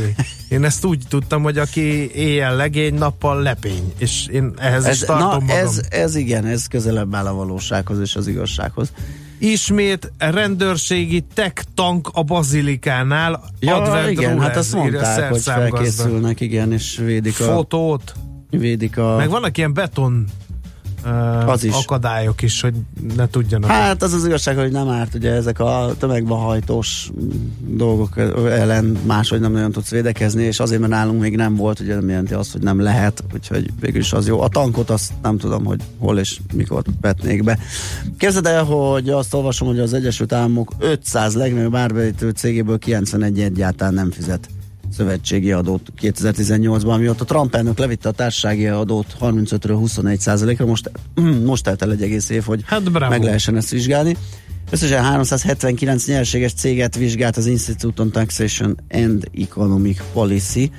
[0.49, 3.93] Én ezt úgy tudtam, hogy aki éjjel legény, nappal lepény.
[3.97, 5.49] És én ehhez is Ez, tartom na, magam.
[5.49, 8.91] ez, ez igen, ez közelebb áll a valósághoz és az igazsághoz.
[9.39, 13.43] Ismét rendőrségi tech tank a bazilikánál.
[13.59, 18.13] Ja, Advent igen, rule, hát azt mondták, hogy felkészülnek, igen, és védik a, Fotót.
[18.49, 19.15] védik a...
[19.15, 20.25] Meg vannak ilyen beton
[21.05, 21.73] uh, Az is.
[21.73, 22.73] akadályok is, hogy
[23.15, 23.69] ne tudjanak.
[23.69, 27.11] Hát az az igazság, hogy nem árt, ugye ezek a tömegbe hajtós
[27.67, 28.17] dolgok
[28.49, 32.09] ellen máshogy nem nagyon tudsz védekezni, és azért, mert nálunk még nem volt, ugye nem
[32.09, 34.41] jelenti azt, hogy nem lehet, úgyhogy végül is az jó.
[34.41, 37.57] A tankot azt nem tudom, hogy hol és mikor vetnék be.
[38.17, 43.93] Képzeld el, hogy azt olvasom, hogy az Egyesült Államok 500 legnagyobb árbevétő cégéből 91 egyáltalán
[43.93, 44.49] nem fizet
[44.91, 50.91] szövetségi adót 2018-ban, mióta Trump elnök levitte a társasági adót 35-ről 21% ra most,
[51.45, 53.11] most telt el egy egész év, hogy Hát bravo.
[53.11, 54.15] meg lehessen ezt vizsgálni.
[54.69, 60.71] Összesen 379 nyerséges céget vizsgált az Institute on Taxation and Economic Policy,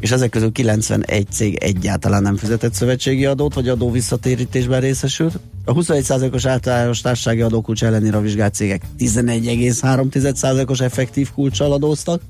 [0.00, 5.38] és ezek közül 91 cég egyáltalán nem fizetett szövetségi adót, vagy adó visszatérítésben részesült.
[5.64, 12.22] A 21%-os általános társasági adókulcs ellenére a vizsgált cégek 11,3%-os effektív kulccsal adóztak,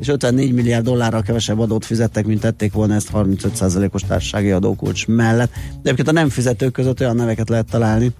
[0.00, 5.50] és 54 milliárd dollárral kevesebb adót fizettek, mint tették volna ezt 35%-os társasági adókulcs mellett.
[5.52, 8.12] De egyébként a nem fizetők között olyan neveket lehet találni,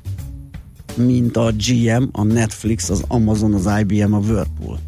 [0.95, 4.79] mint a GM, a Netflix, az Amazon, az IBM, a Whirlpool.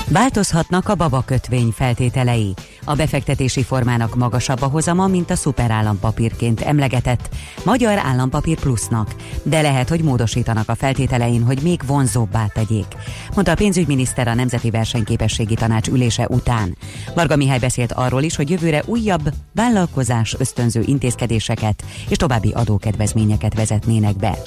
[0.09, 2.55] Változhatnak a babakötvény feltételei.
[2.89, 7.29] A befektetési formának magasabb a hozama, mint a szuperállampapírként emlegetett
[7.65, 12.87] Magyar Állampapír Plusznak, de lehet, hogy módosítanak a feltételein, hogy még vonzóbbá tegyék,
[13.35, 16.77] mondta a pénzügyminiszter a Nemzeti Versenyképességi Tanács ülése után.
[17.15, 24.17] Varga Mihály beszélt arról is, hogy jövőre újabb vállalkozás ösztönző intézkedéseket és további adókedvezményeket vezetnének
[24.17, 24.39] be.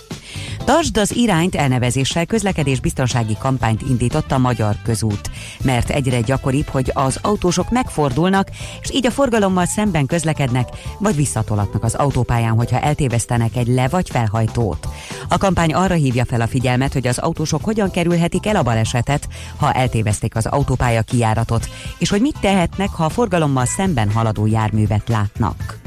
[0.66, 5.30] Tartsd az irányt elnevezéssel közlekedés biztonsági kampányt indított a Magyar Közút,
[5.64, 7.70] mert egyre gyakoribb, hogy az autósok
[8.30, 8.50] megfordulnak,
[8.82, 10.70] és így a forgalommal szemben közlekednek,
[11.00, 14.88] vagy visszatolatnak az autópályán, hogyha eltévesztenek egy le- vagy felhajtót.
[15.30, 19.28] A kampány arra hívja fel a figyelmet, hogy az autósok hogyan kerülhetik el a balesetet,
[19.58, 25.08] ha eltévezték az autópálya kijáratot, és hogy mit tehetnek, ha a forgalommal szemben haladó járművet
[25.08, 25.80] látnak.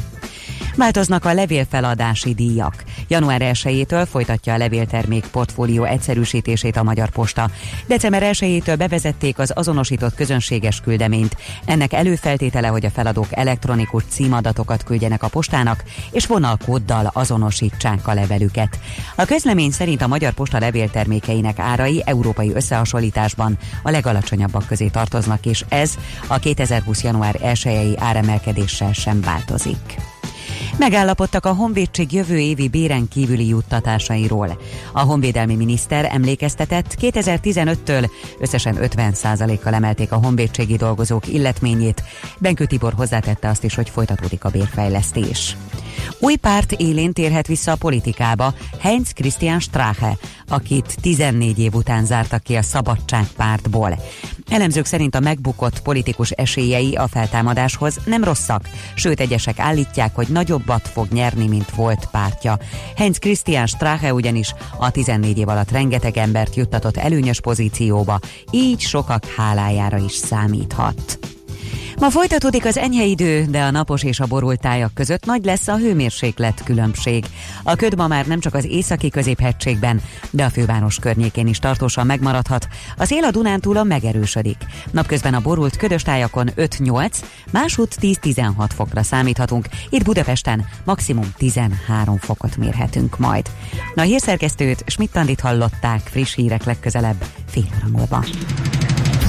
[0.76, 2.84] Változnak a levélfeladási díjak.
[3.08, 7.50] Január 1-től folytatja a levéltermék portfólió egyszerűsítését a Magyar Posta.
[7.86, 11.36] December 1-től bevezették az azonosított közönséges küldeményt.
[11.64, 18.78] Ennek előfeltétele, hogy a feladók elektronikus címadatokat küldjenek a postának, és vonalkóddal azonosítsák a levelüket.
[19.16, 25.64] A közlemény szerint a Magyar Posta levéltermékeinek árai európai összehasonlításban a legalacsonyabbak közé tartoznak, és
[25.68, 25.94] ez
[26.26, 27.02] a 2020.
[27.02, 29.96] január 1-i áremelkedéssel sem változik.
[30.78, 34.60] Megállapodtak a honvédség jövő évi béren kívüli juttatásairól.
[34.92, 42.02] A honvédelmi miniszter emlékeztetett, 2015-től összesen 50%-kal emelték a honvédségi dolgozók illetményét.
[42.38, 45.56] Benkő Tibor hozzátette azt is, hogy folytatódik a bérfejlesztés.
[46.18, 50.16] Új párt élén térhet vissza a politikába Heinz Christian Strache,
[50.48, 53.98] akit 14 év után zártak ki a Szabadságpártból.
[54.50, 60.28] Elemzők szerint a megbukott politikus esélyei a feltámadáshoz nem rosszak, sőt egyesek állítják, hogy
[60.62, 62.58] nagyobbat fog nyerni, mint volt pártja.
[62.96, 68.18] Heinz Christian Strache ugyanis a 14 év alatt rengeteg embert juttatott előnyös pozícióba,
[68.50, 71.31] így sokak hálájára is számíthat.
[71.98, 75.68] Ma folytatódik az enyhe idő, de a napos és a borult tájak között nagy lesz
[75.68, 77.24] a hőmérséklet különbség.
[77.62, 80.00] A köd ma már nem csak az északi középhegységben,
[80.30, 82.68] de a főváros környékén is tartósan megmaradhat.
[82.96, 84.56] A szél a Dunántúlon megerősödik.
[84.90, 87.10] Napközben a borult ködös tájakon 5-8,
[87.50, 89.66] másút 10-16 fokra számíthatunk.
[89.90, 93.50] Itt Budapesten maximum 13 fokot mérhetünk majd.
[93.94, 98.24] Na a hírszerkesztőt Schmidt-Tandit hallották friss hírek legközelebb fél óra múlva.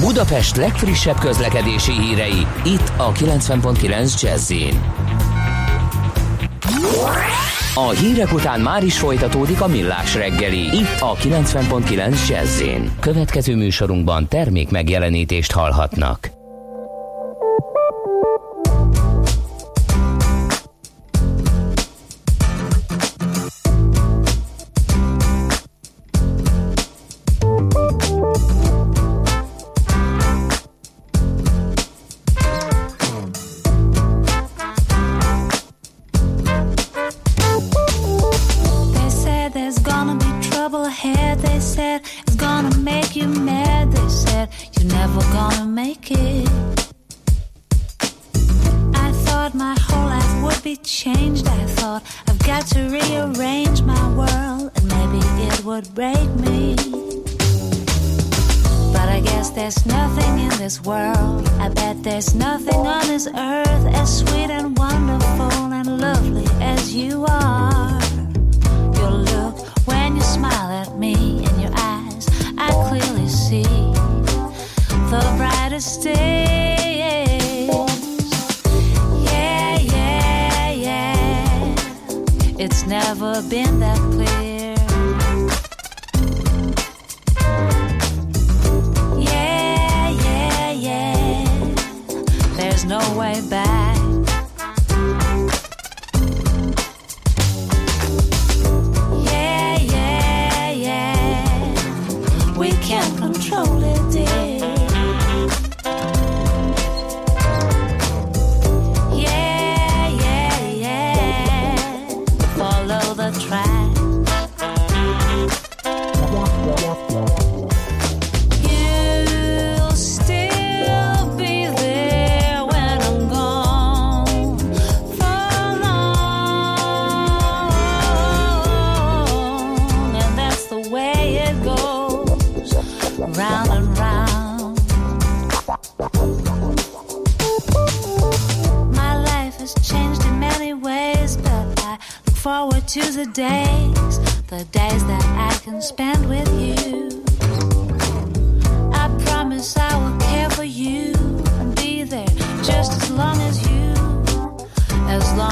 [0.04, 4.54] Budapest legfrissebb közlekedési hírei, itt a 90.9 jazz
[7.76, 12.64] A hírek után már is folytatódik a millás reggeli, itt a 90.9 jazz
[13.00, 16.33] Következő műsorunkban termék megjelenítést hallhatnak.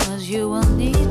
[0.04, 1.11] Cause you will need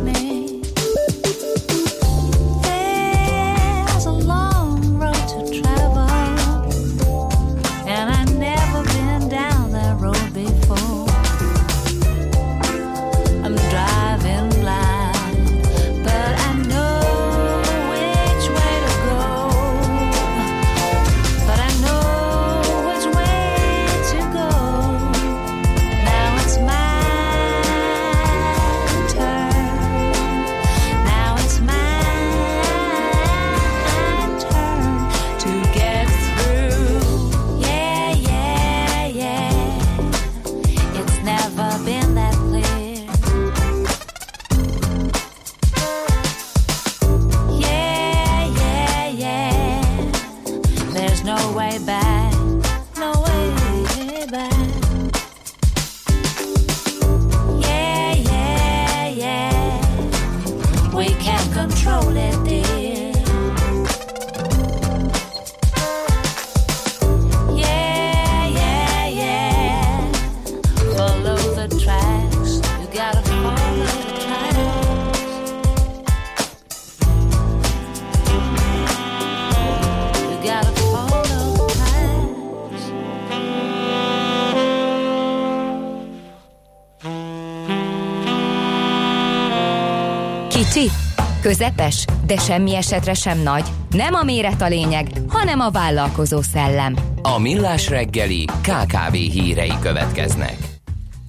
[91.50, 93.64] közepes, de semmi esetre sem nagy.
[93.90, 96.96] Nem a méret a lényeg, hanem a vállalkozó szellem.
[97.22, 100.56] A Millás reggeli KKV hírei következnek.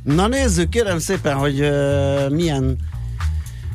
[0.03, 2.77] Na nézzük, kérem szépen, hogy uh, milyen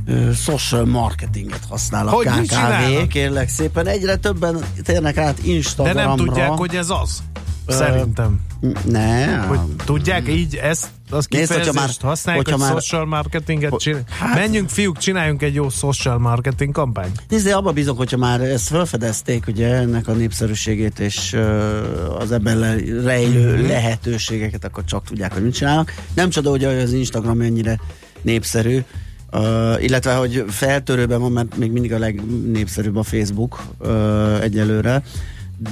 [0.07, 3.86] uh, social marketinget használ a Hogy KKV, kérlek szépen.
[3.86, 6.05] Egyre többen térnek át De Instagramra.
[6.05, 7.22] nem tudják, hogy ez az.
[7.66, 8.40] Szerintem.
[8.84, 9.36] Ne.
[9.36, 10.86] Hogy tudják így ezt
[11.16, 14.02] az Nézd, hogyha már- használják, hogyha hogy már- social marketinget csinál.
[14.08, 17.22] Hát- Menjünk fiúk, csináljunk egy jó social marketing kampányt.
[17.28, 22.58] Nézd, abba bízok, hogyha már ezt felfedezték, ugye ennek a népszerűségét és uh, az ebben
[22.58, 23.66] le, rejlő Mhm.
[23.66, 25.94] lehetőségeket, akkor csak tudják, hogy mit csinálnak.
[26.14, 27.80] Nem csoda, hogy az Instagram ennyire
[28.22, 28.78] népszerű,
[29.32, 29.42] uh,
[29.82, 35.02] illetve, hogy feltörőben van, mert még mindig a legnépszerűbb a Facebook uh, egyelőre.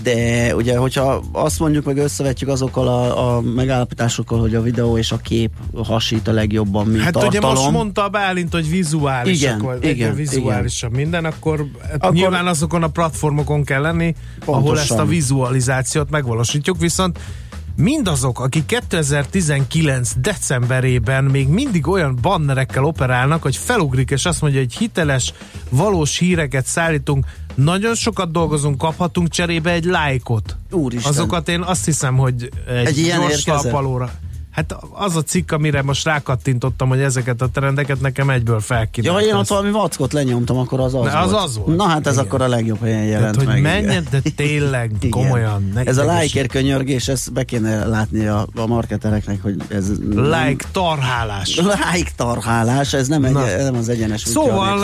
[0.03, 5.13] De ugye, hogyha azt mondjuk, meg összevetjük azokkal a, a megállapításokkal, hogy a videó és
[5.13, 5.51] a kép
[5.85, 7.51] hasít a legjobban, mint Hát tartalom.
[7.51, 11.95] ugye most mondta a Bálint, hogy vizuális, Igen, akkor igen, igen, vizuálisabb minden, akkor, Akkor-
[11.95, 14.15] akkor nyilván azokon a platformokon kell lenni,
[14.45, 14.83] ahol Pontosan.
[14.83, 17.19] ezt a vizualizációt megvalósítjuk, viszont
[17.77, 24.75] mindazok, akik 2019 decemberében még mindig olyan bannerekkel operálnak, hogy felugrik és azt mondja, hogy
[24.75, 25.33] hiteles,
[25.71, 30.57] valós híreket szállítunk, nagyon sokat dolgozunk, kaphatunk cserébe egy lájkot.
[30.71, 31.13] Úristen.
[31.13, 34.11] Azokat én azt hiszem, hogy egy, Egy ilyen gyors talpalóra.
[34.55, 39.19] Hát az a cikk, amire most rákattintottam, hogy ezeket a trendeket nekem egyből Ja, felkínálta.
[39.21, 41.43] ha én ott valami vackot lenyomtam, akkor az az, Ne, az volt.
[41.45, 41.77] az volt.
[41.77, 42.25] Na hát ez Igen.
[42.25, 43.83] akkor a legjobb helyen jelent Tehát, hogy meg.
[43.83, 45.71] menjen, de tényleg, komolyan.
[45.75, 50.65] Ne ez a like könyörgés, ezt be kéne látni a, a marketereknek, hogy ez Like
[50.73, 51.57] tarhálás.
[51.93, 53.57] like tarhálás, ez nem, egy, Na.
[53.57, 54.79] nem az egyenes Szóval.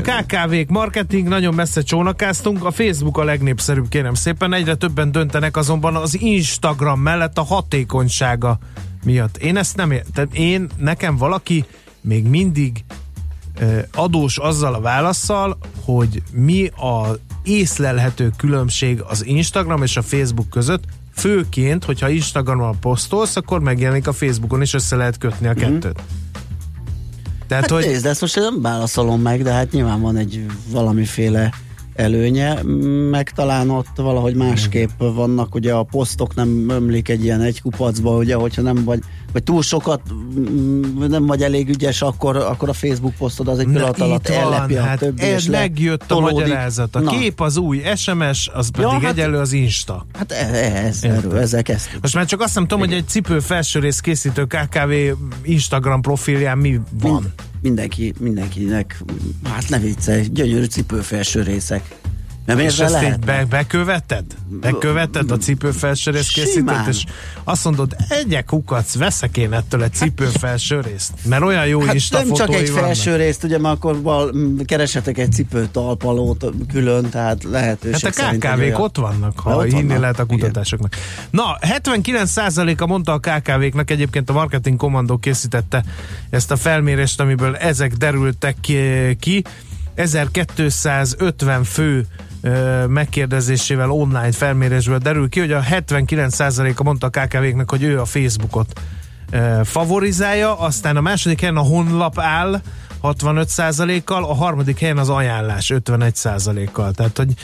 [0.00, 2.64] KKV-k, marketing, nagyon messze csónakáztunk.
[2.64, 4.52] A Facebook a legnépszerűbb, kérem szépen.
[4.54, 8.58] Egyre többen döntenek azonban az Instagram mellett a hatékonysága
[9.04, 9.36] miatt.
[9.36, 10.28] Én ezt nem értem.
[10.32, 11.64] Én, nekem valaki
[12.00, 12.84] még mindig
[13.94, 20.84] adós azzal a válaszsal, hogy mi a észlelhető különbség az Instagram és a Facebook között,
[21.14, 26.02] főként, hogyha Instagramon posztolsz, akkor megjelenik a Facebookon, és össze lehet kötni a kettőt.
[27.46, 31.52] Tehát, Hát hogy nézd, ezt most nem válaszolom meg, de hát nyilván van egy valamiféle
[31.94, 32.62] előnye,
[33.10, 38.16] meg talán ott valahogy másképp vannak, ugye a posztok nem ömlik egy ilyen egy kupacba,
[38.16, 39.00] ugye, hogyha nem vagy,
[39.32, 43.66] vagy túl sokat mm, nem vagy elég ügyes, akkor, akkor a Facebook posztod az egy
[43.66, 46.34] Na, pillanat alatt ellepi a hát többi, ez le- megjött a tolódik.
[46.38, 46.96] magyarázat.
[46.96, 50.06] A Na, kép az új SMS, az pedig Ja, hát- egyelő az Insta.
[50.18, 50.36] Hát e-
[50.86, 51.24] ez, Érted.
[51.24, 52.00] erről, ezzel kezdtük.
[52.02, 54.92] Most már csak azt nem tudom, hogy egy cipő felső rész készítő KKV
[55.42, 57.12] Instagram profilján mi van.
[57.12, 57.32] Mind,
[57.62, 59.02] mindenki, mindenkinek,
[59.44, 61.94] hát ne viccelj, gyönyörű cipő felső részek.
[62.46, 63.12] Nem és ezt lehet?
[63.18, 64.24] így be, beköveted?
[64.48, 66.88] Beköveted a cipő felső rész készítőt, Simán.
[66.88, 67.04] és
[67.44, 71.12] azt mondod, egyek kukac, veszek én ettől egy cipő felső részt.
[71.24, 72.84] Mert olyan jó Hát Insta nem csak egy vannak.
[72.84, 78.48] felső részt, ugye, mert akkor val, keresetek egy cipő talpalót külön, tehát lehetőség Hát a
[78.48, 80.38] KKV-k ott vannak, Ha ott hinni vannak, lehet a igen.
[80.38, 80.96] kutatásoknak.
[81.30, 85.84] Na, 79%-a mondta a KKV-knak, egyébként a Marketing Commando készítette
[86.30, 89.16] ezt a felmérést, amiből ezek derültek ki.
[89.20, 89.44] ki.
[89.94, 92.06] 1250 fő
[92.88, 98.80] megkérdezésével online felmérésből derül ki, hogy a 79%-a mondta a KKV-knak, hogy ő a Facebookot
[99.62, 102.60] favorizálja, aztán a második helyen a honlap áll,
[103.02, 106.92] 65%-kal, a harmadik helyen az ajánlás 51%-kal.
[106.92, 107.34] Tehát, hogy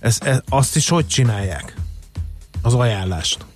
[0.00, 1.74] ez, ez, azt is hogy csinálják?
[2.62, 3.46] Az ajánlást.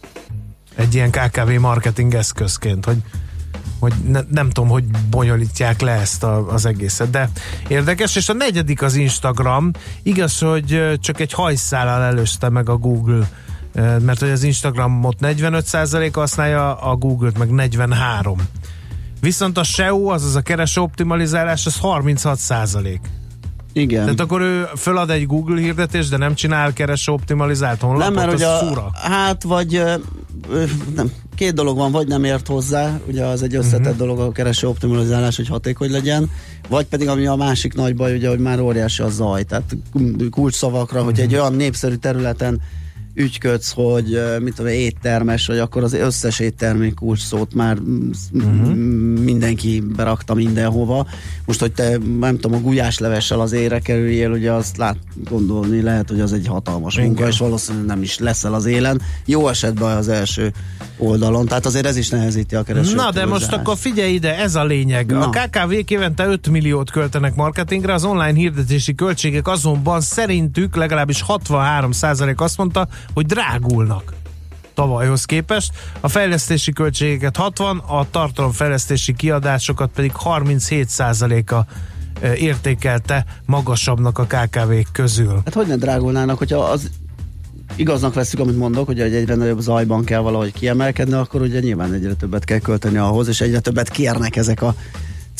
[0.74, 3.02] Egy ilyen KKV marketing eszközként, hogy
[3.78, 7.30] hogy ne, nem tudom, hogy bonyolítják le ezt a, az egészet, de
[7.68, 9.70] érdekes, és a negyedik az Instagram,
[10.02, 13.30] igaz, hogy csak egy hajszállal előzte meg a Google,
[13.74, 18.38] mert hogy az Instagramot 45% használja, a Google-t meg 43.
[19.20, 23.00] Viszont a SEO, azaz a kereső optimalizálás, az 36 százalék.
[23.72, 24.02] Igen.
[24.02, 28.32] Tehát akkor ő fölad egy Google hirdetést, de nem csinál kereső optimalizált honlapot, Nem, mert
[28.32, 28.90] az ugye, a, fura.
[28.94, 29.82] hát vagy
[30.94, 33.96] nem, két dolog van, vagy nem ért hozzá, ugye az egy összetett uh-huh.
[33.96, 36.30] dolog a kereső optimalizálás, hogy hatékony legyen,
[36.68, 39.76] vagy pedig ami a másik nagy baj, ugye, hogy már óriási a zaj, tehát
[40.30, 41.14] kulcsszavakra, uh-huh.
[41.14, 41.40] hogy egy Mhm.
[41.40, 42.60] olyan népszerű területen
[43.20, 47.78] ügyködsz, hogy mit tudom, éttermes, vagy akkor az összes éttermi kulcs szót már
[48.32, 48.74] uh-huh.
[49.24, 51.06] Mindenki berakta mindenhova.
[51.44, 54.96] Most, hogy te nem tudom, a gulyáslevessel az ére kerüljél, ugye azt lát,
[55.28, 57.06] gondolni lehet, hogy az egy hatalmas Igen.
[57.06, 59.00] munka, és valószínűleg nem is leszel az élen.
[59.24, 60.52] Jó esetben az első
[60.98, 64.54] oldalon, tehát azért ez is nehezíti a kereső Na, de most akkor figyelj ide, ez
[64.54, 65.10] a lényeg.
[65.10, 65.24] Na.
[65.24, 72.36] A KKV-k évente 5 milliót költenek marketingre, az online hirdetési költségek azonban szerintük legalábbis 63%
[72.36, 74.12] azt mondta, hogy drágulnak
[74.74, 75.72] tavalyhoz képest.
[76.00, 81.64] A fejlesztési költségeket 60, a tartalomfejlesztési kiadásokat pedig 37%-a
[82.20, 85.40] ö, értékelte magasabbnak a KKV-k közül.
[85.44, 86.90] Hát hogy ne drágulnának, hogyha az
[87.76, 91.92] igaznak veszük, amit mondok, hogy egy egyre nagyobb zajban kell valahogy kiemelkedni, akkor ugye nyilván
[91.92, 94.74] egyre többet kell költeni ahhoz, és egyre többet kérnek ezek a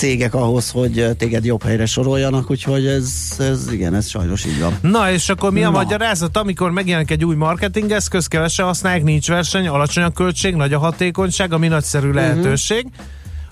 [0.01, 4.79] cégek ahhoz, hogy téged jobb helyre soroljanak, úgyhogy ez, ez igen, ez sajnos így van.
[4.83, 5.79] Na, és akkor mi a Na.
[5.79, 10.73] magyarázat, amikor megjelenik egy új marketing eszköz, kevesen használják, nincs verseny, alacsony a költség, nagy
[10.73, 12.17] a hatékonyság, ami nagyszerű Mhm.
[12.17, 12.87] lehetőség.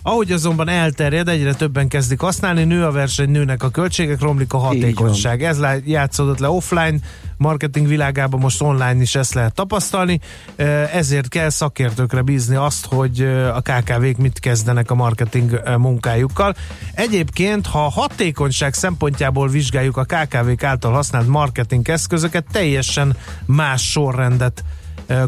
[0.02, 4.58] Ahogy azonban elterjed, egyre többen kezdik használni, nő a verseny, nőnek a költségek, romlik a
[4.58, 5.42] hatékonyság.
[5.42, 6.98] Ez játszódott le offline,
[7.36, 10.20] marketing világában most online is ezt lehet tapasztalni,
[10.92, 13.20] ezért kell szakértőkre bízni azt, hogy
[13.54, 16.54] a KKV-k mit kezdenek a marketing munkájukkal.
[16.94, 23.16] Egyébként, ha a hatékonyság szempontjából vizsgáljuk a KKV-k által használt marketing eszközöket, teljesen
[23.46, 24.64] más sorrendet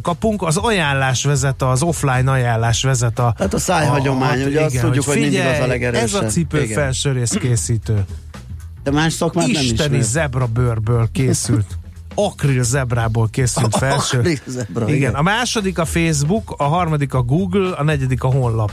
[0.02, 0.42] kapunk.
[0.42, 3.34] Az ajánlás vezet, az offline ajánlás vezet a...
[3.38, 6.04] Hát a szájhagyomány, ugye azt tudjuk, hogy mindig az a legerősebb.
[6.04, 6.76] Ez a cipő Igen.
[6.76, 8.04] felsőrész készítő.
[8.82, 11.66] De más szakmát nem Isteni zebra bőrből készült.
[12.14, 14.18] Akril zebrából készült felső.
[14.18, 14.96] Akril zebra, igen.
[14.96, 15.14] igen.
[15.14, 18.72] A második a Facebook, a harmadik a Google, a negyedik a honlap.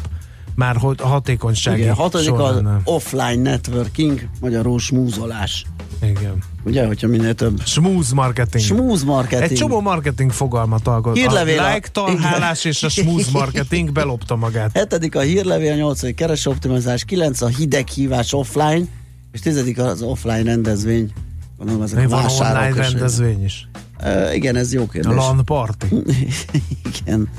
[0.55, 5.65] Már hogy a hatékonysági Igen, hatodik az offline networking, magyarul smúzolás.
[6.01, 6.43] Igen.
[6.67, 7.61] Ugye, hogyha minél több.
[7.65, 8.63] Smooth marketing.
[8.63, 9.51] Smooth marketing.
[9.51, 11.15] Egy csomó marketing fogalmat alkot.
[11.15, 14.77] Hírlevél A a- like, találás és a smooth marketing belopta magát.
[14.77, 18.85] Hetedik a hírlevél, nyolcadik kereső optimalizás, kilenc a hideghívás offline,
[19.31, 21.11] és tizedik az offline rendezvény.
[21.57, 23.67] Gondolom, ezek a Van online rendezvény is.
[24.03, 25.15] Uh, igen, ez jó A kérdés.
[25.15, 25.85] LAN party.
[27.01, 27.29] igen.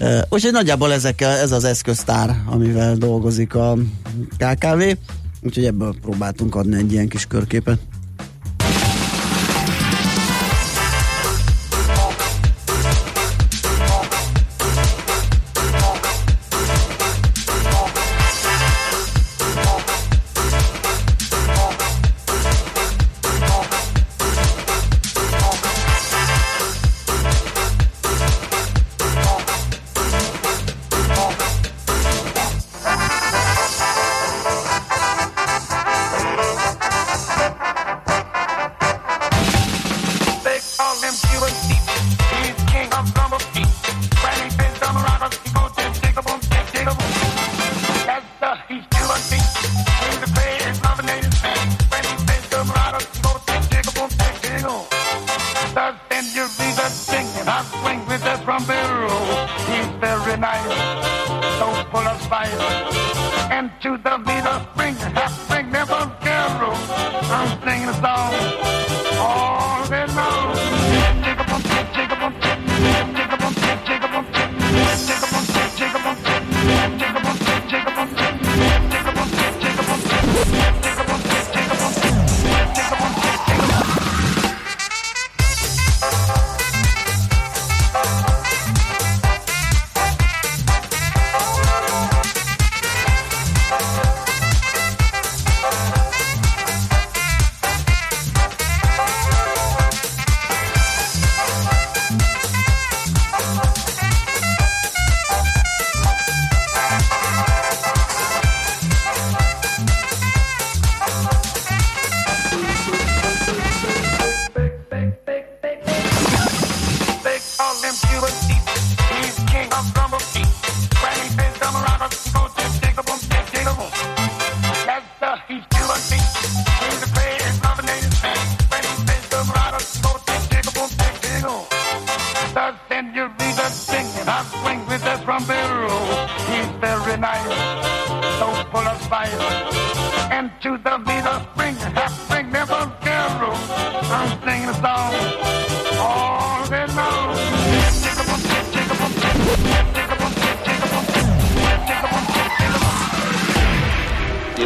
[0.00, 3.76] Uh, úgyhogy nagyjából ezek, ez az eszköztár, amivel dolgozik a
[4.36, 4.82] KKV,
[5.42, 7.78] úgyhogy ebből próbáltunk adni egy ilyen kis körképet.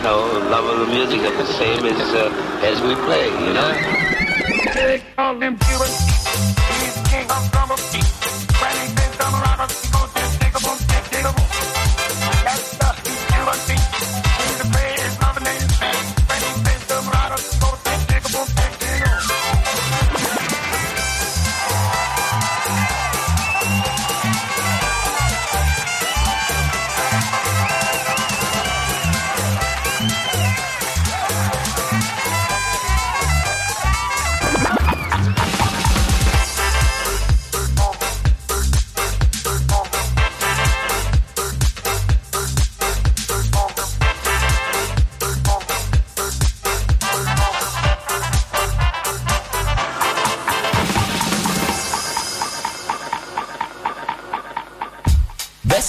[0.05, 0.21] Know,
[0.51, 2.29] love of the music is the same as uh,
[2.63, 3.25] as we play.
[3.25, 3.71] You know.
[6.79, 8.14] He's king of.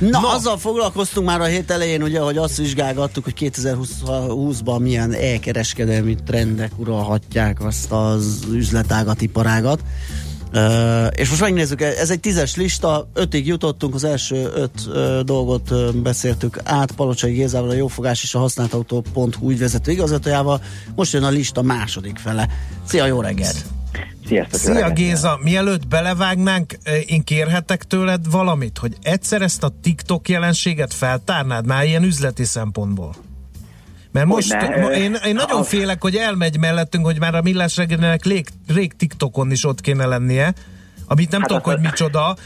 [0.00, 5.14] Na, Na, azzal foglalkoztunk már a hét elején, ugye, hogy azt vizsgálgattuk, hogy 2020-ban milyen
[5.14, 9.80] elkereskedelmi trendek uralhatják azt az üzletágat, iparágat.
[10.54, 15.70] Uh, és most megnézzük, ez egy tízes lista, ötig jutottunk, az első öt uh, dolgot
[15.70, 20.60] uh, beszéltük át, Palocsai Gézával, a Jófogás és a használtautó.hu ügyvezető igazgatójával,
[20.94, 22.48] most jön a lista második fele.
[22.84, 23.79] Szia, jó reggelt!
[24.30, 24.60] Sziasztok!
[24.60, 24.94] Szia öreget.
[24.94, 26.76] Géza, mielőtt belevágnánk,
[27.06, 33.14] én kérhetek tőled valamit, hogy egyszer ezt a TikTok jelenséget feltárnád már ilyen üzleti szempontból.
[34.12, 34.52] Mert most
[34.94, 39.50] én, én nagyon félek, hogy elmegy mellettünk, hogy már a millás reggelinek rég, rég TikTokon
[39.50, 40.54] is ott kéne lennie,
[41.12, 42.36] amit nem Hát tudok, azt- hogy micsoda,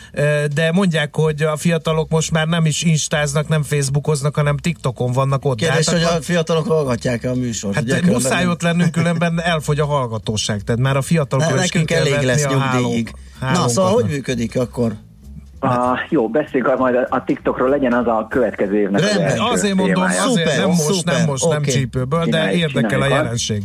[0.54, 5.44] de mondják, hogy a fiatalok most már nem is instáznak, nem facebookoznak, hanem TikTokon vannak
[5.44, 5.58] ott.
[5.58, 7.74] De Kérdés, hát hogy akkor- a fiatalok hallgatják a műsort.
[7.74, 10.60] Hát különben muszáj nem- ott lennünk, különben elfogy a hallgatóság.
[10.62, 13.12] Tehát már a fiatalokról Ne, nekünk kell elég lesz a nyugdíjig.
[13.40, 14.92] Na, szóval hogy működik akkor?
[15.60, 19.42] A, jó, beszéljünk majd a, a TikTokról, legyen az a következő évnek az Rendben, első
[19.42, 20.22] Azért mondom, témája.
[20.24, 21.70] azért Szuper, nem most, szuper, nem most, nem oké.
[21.70, 23.16] csípőből, de érdekel a csináljuk.
[23.18, 23.62] jelenség.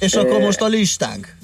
[0.00, 1.36] És akkor most a listánk.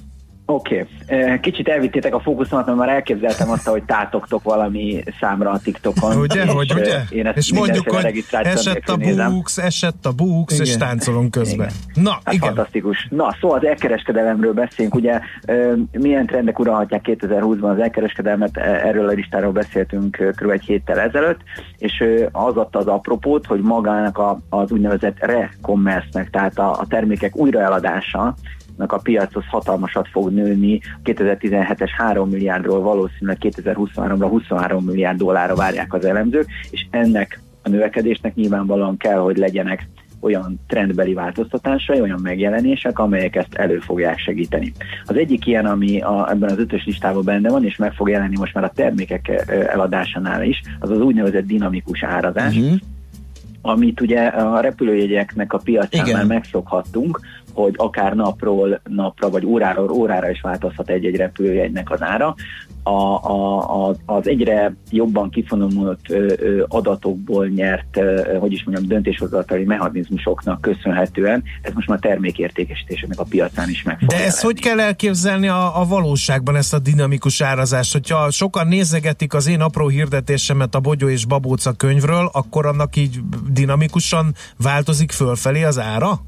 [0.47, 1.41] Oké, okay.
[1.41, 6.17] kicsit elvittétek a fókuszomat, mert már elképzeltem azt, hogy tátogtok valami számra a TikTokon.
[6.17, 7.01] Ugye, és, hogy eh, ugye?
[7.11, 10.79] Én ezt És mondjuk, hogy esett a búks, esett a búks, és Igen.
[10.79, 11.71] táncolunk közben.
[11.95, 12.47] Na, Hát igen.
[12.47, 13.07] fantasztikus.
[13.11, 14.95] Na, szóval az elkereskedelemről beszélünk.
[14.95, 20.51] Ugye ö, milyen trendek uralhatják 2020-ban az elkereskedelmet, erről a listáról beszéltünk kb.
[20.51, 21.41] egy héttel ezelőtt,
[21.79, 27.37] és az adta az apropót, hogy magának a, az úgynevezett re-commerce-nek, tehát a, a termékek
[27.37, 28.35] újraeladása,
[28.93, 30.81] a piac az hatalmasat fog nőni.
[31.05, 38.35] 2017-es 3 milliárdról valószínűleg 2023-ra 23 milliárd dollárra várják az elemzők, és ennek a növekedésnek
[38.35, 39.89] nyilvánvalóan kell, hogy legyenek
[40.21, 44.73] olyan trendbeli változtatásai, olyan megjelenések, amelyek ezt elő fogják segíteni.
[45.05, 48.37] Az egyik ilyen, ami a, ebben az ötös listában benne van, és meg fog jelenni
[48.39, 52.75] most már a termékek ö, eladásánál is, az az úgynevezett dinamikus árazás, Mhm.
[53.63, 56.17] amit ugye a repülőjegyeknek a piacán Igen.
[56.17, 57.21] már megszokhattunk,
[57.55, 62.35] hogy akár napról napra, vagy óráról órára is változhat egy-egy repülőjegynek az ára.
[62.83, 66.01] A, a, a, az egyre jobban kifonomult
[66.69, 73.69] adatokból nyert, ö, hogy is mondjam, döntéshozatali mechanizmusoknak köszönhetően ez most már termékértékesítésének a piacán
[73.69, 77.93] is meg De ezt hogy kell elképzelni a, a valóságban, ezt a dinamikus árazást?
[77.93, 83.19] Hogyha sokan nézegetik az én apró hirdetésemet a Bogyó és Babóca könyvről, akkor annak így
[83.51, 86.21] dinamikusan változik fölfelé az ára?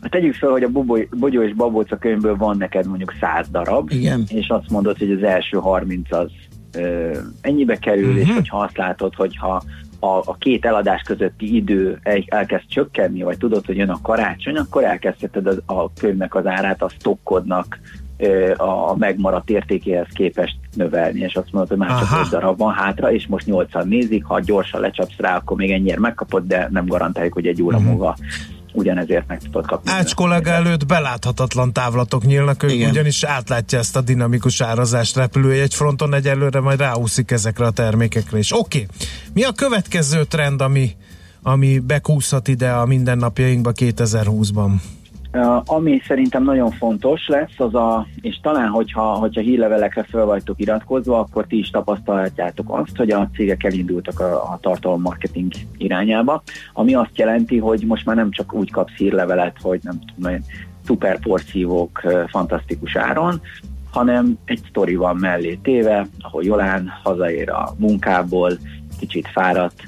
[0.00, 3.90] Hát Tegyük fel, hogy a Boboly, Bogyó és Babóca könyvből van neked mondjuk 100 darab,
[3.90, 4.24] Igen.
[4.28, 6.30] és azt mondod, hogy az első 30 az
[6.76, 7.10] ö,
[7.40, 8.18] ennyibe kerül, Mhm.
[8.20, 9.62] és hogyha azt látod, hogyha
[10.02, 14.56] a, a két eladás közötti idő el, elkezd csökkenni, vagy tudod, hogy jön a karácsony,
[14.56, 17.78] akkor elkezdheted az, a könyvnek az árát a stokkodnak
[18.56, 22.20] a megmaradt értékéhez képest növelni, és azt mondod, hogy már csak.
[22.24, 25.98] 5 darab van hátra, és most 8-an nézik, ha gyorsan lecsapsz rá, akkor még ennyire
[26.00, 27.86] megkapod, de nem garantáljuk, hogy egy óra Mhm.
[27.88, 28.16] múlva
[28.72, 29.90] ugyanezért meg tudod kapni.
[29.90, 32.90] Ács kollega előtt beláthatatlan távlatok nyílnak, ő Igen.
[32.90, 38.52] ugyanis átlátja ezt a dinamikus árazást repülőjegy fronton, egyelőre majd ráúszik ezekre a termékekre is.
[38.52, 38.86] Oké,
[39.32, 40.96] mi a következő trend, ami,
[41.42, 44.70] ami bekúszhat ide a mindennapjainkba 2020-ban?
[45.64, 51.18] Ami szerintem nagyon fontos lesz, az a, és talán, hogyha, hogyha hírlevelekre fel vagytok iratkozva,
[51.18, 56.42] akkor ti is tapasztalhatjátok azt, hogy a cégek elindultak a, a tartalommarketing irányába,
[56.72, 60.44] ami azt jelenti, hogy most már nem csak úgy kapsz hírlevelet, hogy nem tudom, olyan
[60.86, 63.40] szuper porszívók uh, fantasztikus áron,
[63.90, 68.58] hanem egy sztori van mellé téve, ahol Jolán hazaér a munkából,
[68.98, 69.82] kicsit fáradt,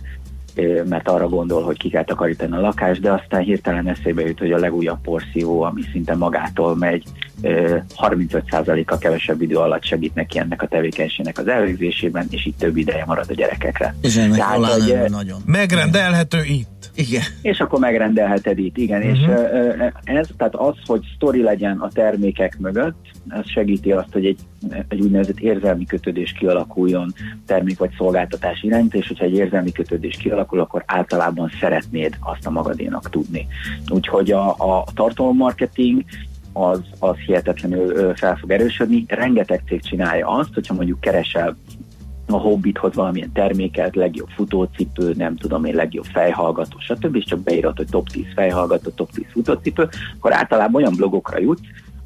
[0.89, 4.53] mert arra gondol, hogy ki kell takarítani a lakást, de aztán hirtelen eszébe jut, hogy
[4.53, 7.05] a legújabb porszívó, ami szinte magától megy,
[7.43, 12.77] ö, 35%-a kevesebb idő alatt segít neki ennek a tevékenységnek az elvégzésében, és így több
[12.77, 13.95] ideje marad a gyerekekre.
[14.01, 15.41] És ennek Tehát, ö, nagyon.
[15.47, 16.91] Megrendelhető itt.
[16.95, 17.23] Igen.
[17.43, 19.03] és akkor megrendelheted itt, igen.
[19.03, 19.19] Uh-huh.
[19.19, 22.97] És ez, tehát az, hogy sztori legyen a termékek mögött,
[23.29, 24.39] ez segíti azt, hogy egy,
[24.89, 27.13] egy úgynevezett érzelmi kötődés kialakuljon
[27.47, 32.51] termék vagy szolgáltatás irányt, és hogyha egy érzelmi kötődés kialakul, akkor általában szeretnéd azt a
[32.51, 33.47] magadénak tudni.
[33.89, 36.05] Úgyhogy a, a tartalommarketing
[36.53, 39.05] az, az hihetetlenül fel fog erősödni.
[39.09, 41.57] Rengeteg cég csinálja azt, hogyha mondjuk keresel
[42.27, 47.17] a hobbithoz valamilyen terméket, legjobb futócipő, nem tudom én, legjobb fejhallgató, stb.
[47.17, 51.61] és csak beírod, hogy top 10 fejhallgató, top 10 futócipő, akkor általában olyan blogokra jutsz,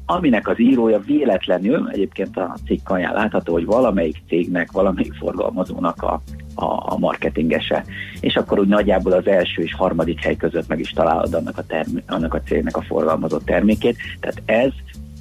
[0.05, 6.21] aminek az írója véletlenül, egyébként a cikk alján látható, hogy valamelyik cégnek, valamelyik forgalmazónak a,
[6.59, 7.83] a, a marketingese.
[8.19, 11.63] És akkor úgy nagyjából az első és harmadik hely között meg is találod annak a,
[11.63, 13.97] term- annak a cégnek a forgalmazott termékét.
[14.19, 14.71] Tehát ez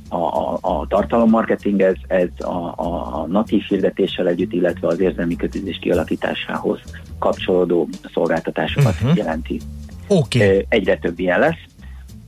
[0.08, 5.36] a, a, a tartalommarketing, ez, ez a, a, a natív hirdetéssel együtt, illetve az érzelmi
[5.36, 6.80] kötődés kialakításához
[7.18, 9.16] kapcsolódó szolgáltatásokat uh-huh.
[9.16, 9.60] jelenti.
[10.08, 10.66] Okay.
[10.68, 11.64] Egyre több ilyen lesz.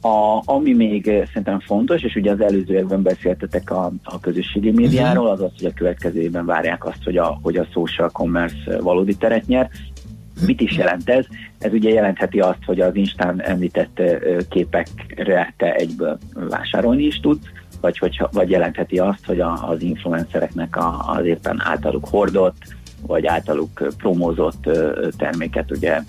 [0.08, 5.30] A, ami még eh, szerintem fontos, és ugye az előzőekben beszéltetek a, a közösségi médiáról,
[5.30, 8.78] az az, hogy a következő évben várják azt, hogy a, hogy a social commerce eh,
[8.80, 9.70] valódi teret nyer.
[10.46, 11.24] Mit is jelent ez?
[11.58, 16.18] Ez ugye jelentheti azt, hogy az Instán említett ö, képekre te egyből
[16.48, 17.46] vásárolni is tudsz,
[17.80, 22.56] vagy, hogyha, vagy jelentheti azt, hogy a, az influencereknek a, az éppen általuk hordott,
[23.06, 24.68] vagy általuk promózott
[25.16, 26.00] terméket ugye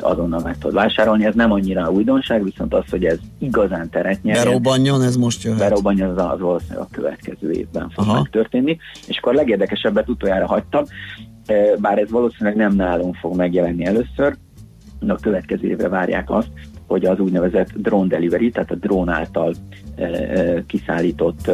[0.00, 1.24] azonnal meg tudod vásárolni.
[1.24, 4.44] Ez nem annyira újdonság, viszont az, hogy ez igazán teret nyer.
[4.44, 5.58] Berobbanjon, ez most jöhet.
[5.58, 8.14] Berobbanjon, az, az valószínűleg a következő évben fog Aha.
[8.14, 8.78] megtörténni.
[9.06, 10.84] És akkor a legérdekesebbet utoljára hagytam,
[11.46, 14.36] eh, bár ez valószínűleg nem nálunk fog megjelenni először,
[15.00, 16.50] de a következő évre várják azt,
[16.86, 19.54] hogy az úgynevezett drone delivery, tehát a drón által
[19.96, 21.50] eh, eh, kiszállított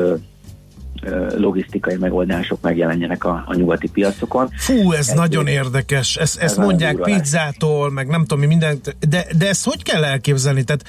[1.36, 4.50] logisztikai megoldások megjelenjenek a, a nyugati piacokon.
[4.56, 6.16] Fú, ez, ez nagyon érdekes.
[6.16, 10.04] Ezt, ezt nagyon mondják pizzától, meg nem tudom mi mindent, de, de ezt hogy kell
[10.04, 10.64] elképzelni?
[10.64, 10.84] Tehát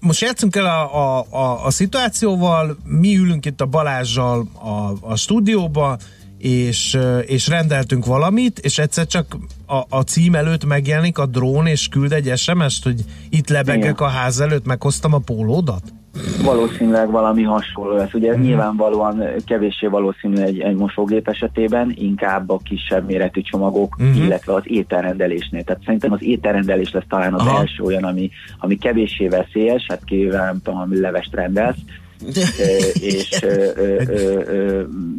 [0.00, 5.16] most játszunk el a, a, a, a szituációval, mi ülünk itt a Balázsjal a, a
[5.16, 5.98] stúdióba,
[6.38, 11.88] és, és rendeltünk valamit, és egyszer csak a, a cím előtt megjelenik a drón, és
[11.88, 13.94] küld egy SMS-t, hogy itt lebegek Igen.
[13.94, 15.82] a ház előtt, meghoztam a pólódat?
[16.44, 18.14] Valószínűleg valami hasonló lesz.
[18.14, 24.08] Ugye ez nyilvánvalóan kevéssé valószínű egy, egy mosógép esetében, inkább a kisebb méretű csomagok, Mhm.
[24.08, 24.24] uh-huh.
[24.24, 25.62] illetve az ételrendelésnél.
[25.62, 27.58] Tehát szerintem az ételrendelés lesz talán az Aha.
[27.60, 31.78] első olyan, ami, ami kevéssé veszélyes, hát kivéve nem tudom, levest rendelsz,
[33.00, 33.44] és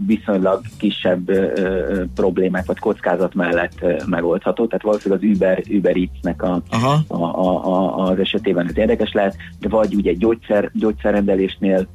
[0.05, 1.31] viszonylag kisebb
[2.15, 4.67] problémák vagy kockázat mellett megoldható.
[4.67, 9.35] Tehát valószínűleg az Uber, Uber Eats-nek a, a, a, a, az esetében ez érdekes lehet,
[9.59, 11.88] de vagy ugye gyógyszer, gyógyszerrendelésnél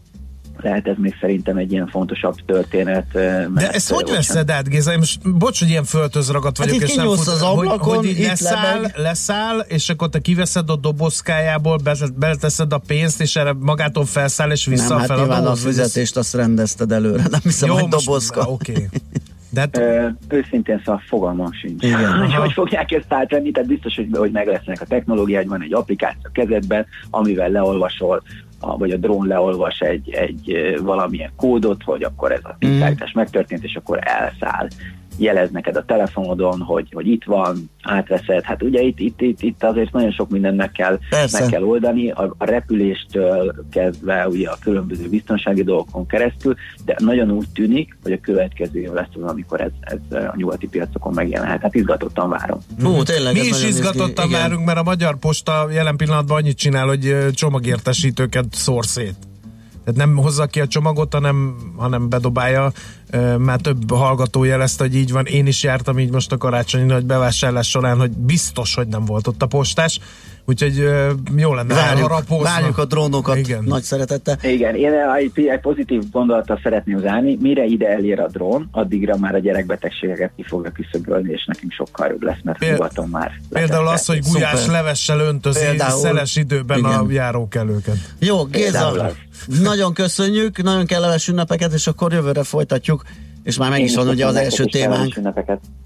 [0.64, 3.06] lehet ez még szerintem egy ilyen fontosabb történet.
[3.12, 4.92] De mert, ezt hogy ö, veszed át, Géza?
[4.92, 8.06] Én Most, bocs, hogy ilyen föltözragadt Hát vagyok, itt és nem kinyúlsz az ablakon, hogy,
[8.06, 8.94] hogy leszáll, lebeg.
[8.96, 14.50] leszáll, és akkor te kiveszed a dobozkájából, be- beleteszed a pénzt, és erre magától felszáll,
[14.50, 15.34] és vissza Nem, a hát feladóhoz.
[15.38, 18.42] nyilván a hogy ez- fizetést azt rendezted előre, nem hiszem, Jó, hogy dobozka.
[18.48, 18.88] Oké.
[19.50, 21.82] De hát, Ö, őszintén szóval fogalmam sincs.
[21.84, 22.18] Igen.
[22.20, 25.74] hogy hogy fogják ezt átvenni, tehát biztos, hogy, hogy meg lesznek a technológiák, van egy
[25.74, 28.22] applikáció a kezedben, amivel leolvasol,
[28.64, 33.64] a, vagy a drón leolvas egy, egy valamilyen kódot, hogy akkor ez a tisztítás megtörtént,
[33.64, 34.68] és akkor elszáll.
[35.16, 38.42] Jelez neked a telefonodon, hogy, hogy itt van, átveszed.
[38.42, 41.40] Hát ugye itt, itt, itt, itt azért nagyon sok mindent meg kell, Persze.
[41.40, 46.54] meg kell oldani, a, a repüléstől kezdve ugye a különböző biztonsági dolgokon keresztül,
[46.84, 50.66] de nagyon úgy tűnik, hogy a következő év lesz az, amikor ez, ez a nyugati
[50.68, 51.62] piacokon megjelenhet.
[51.62, 52.58] Hát izgatottan várom.
[52.82, 57.16] Hú, tényleg, mi is izgatottan várunk, mert a Magyar Posta jelen pillanatban annyit csinál, hogy
[57.32, 59.14] csomagértesítőket szór szét.
[59.84, 62.72] Tehát nem hozza ki a csomagot, hanem, hanem bedobálja.
[63.38, 65.26] Már több hallgató jelezte, hogy így van.
[65.26, 69.26] Én is jártam így most a karácsonyi nagy bevásárlás során, hogy biztos, hogy nem volt
[69.26, 70.00] ott a postás.
[70.46, 70.76] Úgyhogy
[71.36, 72.44] jó lenne Várjuk, elharapózna.
[72.44, 73.64] várjuk a drónokat Igen.
[73.64, 74.36] nagy szeretettel.
[74.42, 79.34] Igen, én egy, egy pozitív gondolattal szeretném zárni, mire ide elér a drón, addigra már
[79.34, 83.30] a gyerekbetegségeket ki fogja küszöbölni, és nekünk sokkal jobb lesz, mert Péld- nyugaton már.
[83.48, 84.72] Például az, hogy gulyás Szuper.
[84.74, 86.00] levessel öntözi Például.
[86.00, 87.10] szeles időben a Igen.
[87.10, 87.96] járókelőket.
[88.18, 89.10] Jó, Géza,
[89.62, 93.02] nagyon köszönjük, nagyon kellemes ünnepeket, és akkor jövőre folytatjuk,
[93.42, 95.14] és már meg Én is van ugye az első témánk.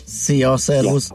[0.06, 1.10] Szia, szervusz!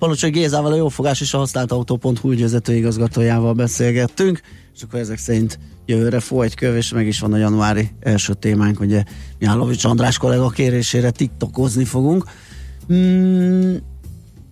[0.00, 4.40] Palocsai Gézával, a Jófogás és a használtautó.hu ügyvezető igazgatójával beszélgettünk,
[4.74, 8.80] és akkor ezek szerint jövőre folyt köv, és meg is van a januári első témánk,
[8.80, 9.02] ugye
[9.38, 12.24] Jálovics András kollega kérésére tiktokozni fogunk.
[12.92, 13.74] Mm,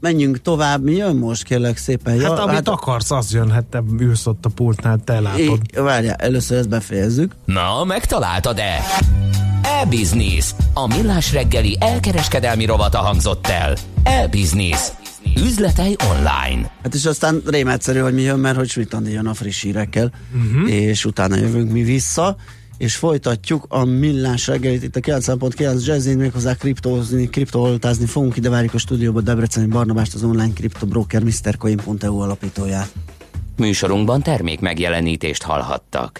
[0.00, 2.20] menjünk tovább, mi jön most kérlek szépen?
[2.20, 5.60] Hát amit akarsz, az jön, hát te ülsz ott a pultnál, te látod.
[5.72, 7.32] I- Várjál, először ezt befejezzük.
[7.44, 8.82] Na, megtaláltad-e?
[9.62, 10.50] E-Business.
[10.74, 13.76] A millás reggeli elkereskedelmi rovata hangzott el.
[14.02, 14.80] E-Business.
[15.44, 16.70] Üzletei online.
[16.82, 19.62] Hát és aztán rém egyszerű, hogy mi jön, mert hogy Schmidt Andi jön a friss
[19.62, 20.70] hírekkel, uh-huh.
[20.70, 22.36] és utána jövünk mi vissza,
[22.78, 28.74] és folytatjuk a millás reggelit itt a 9.9 Jazzin, méghozzá kriptózni, kriptovoltázni fogunk, ide várjuk
[28.74, 32.92] a stúdióba Debreceni Barnabást, az online kriptobroker MrCoin.eu alapítóját.
[33.56, 36.16] Műsorunkban termék megjelenítést hallhattak.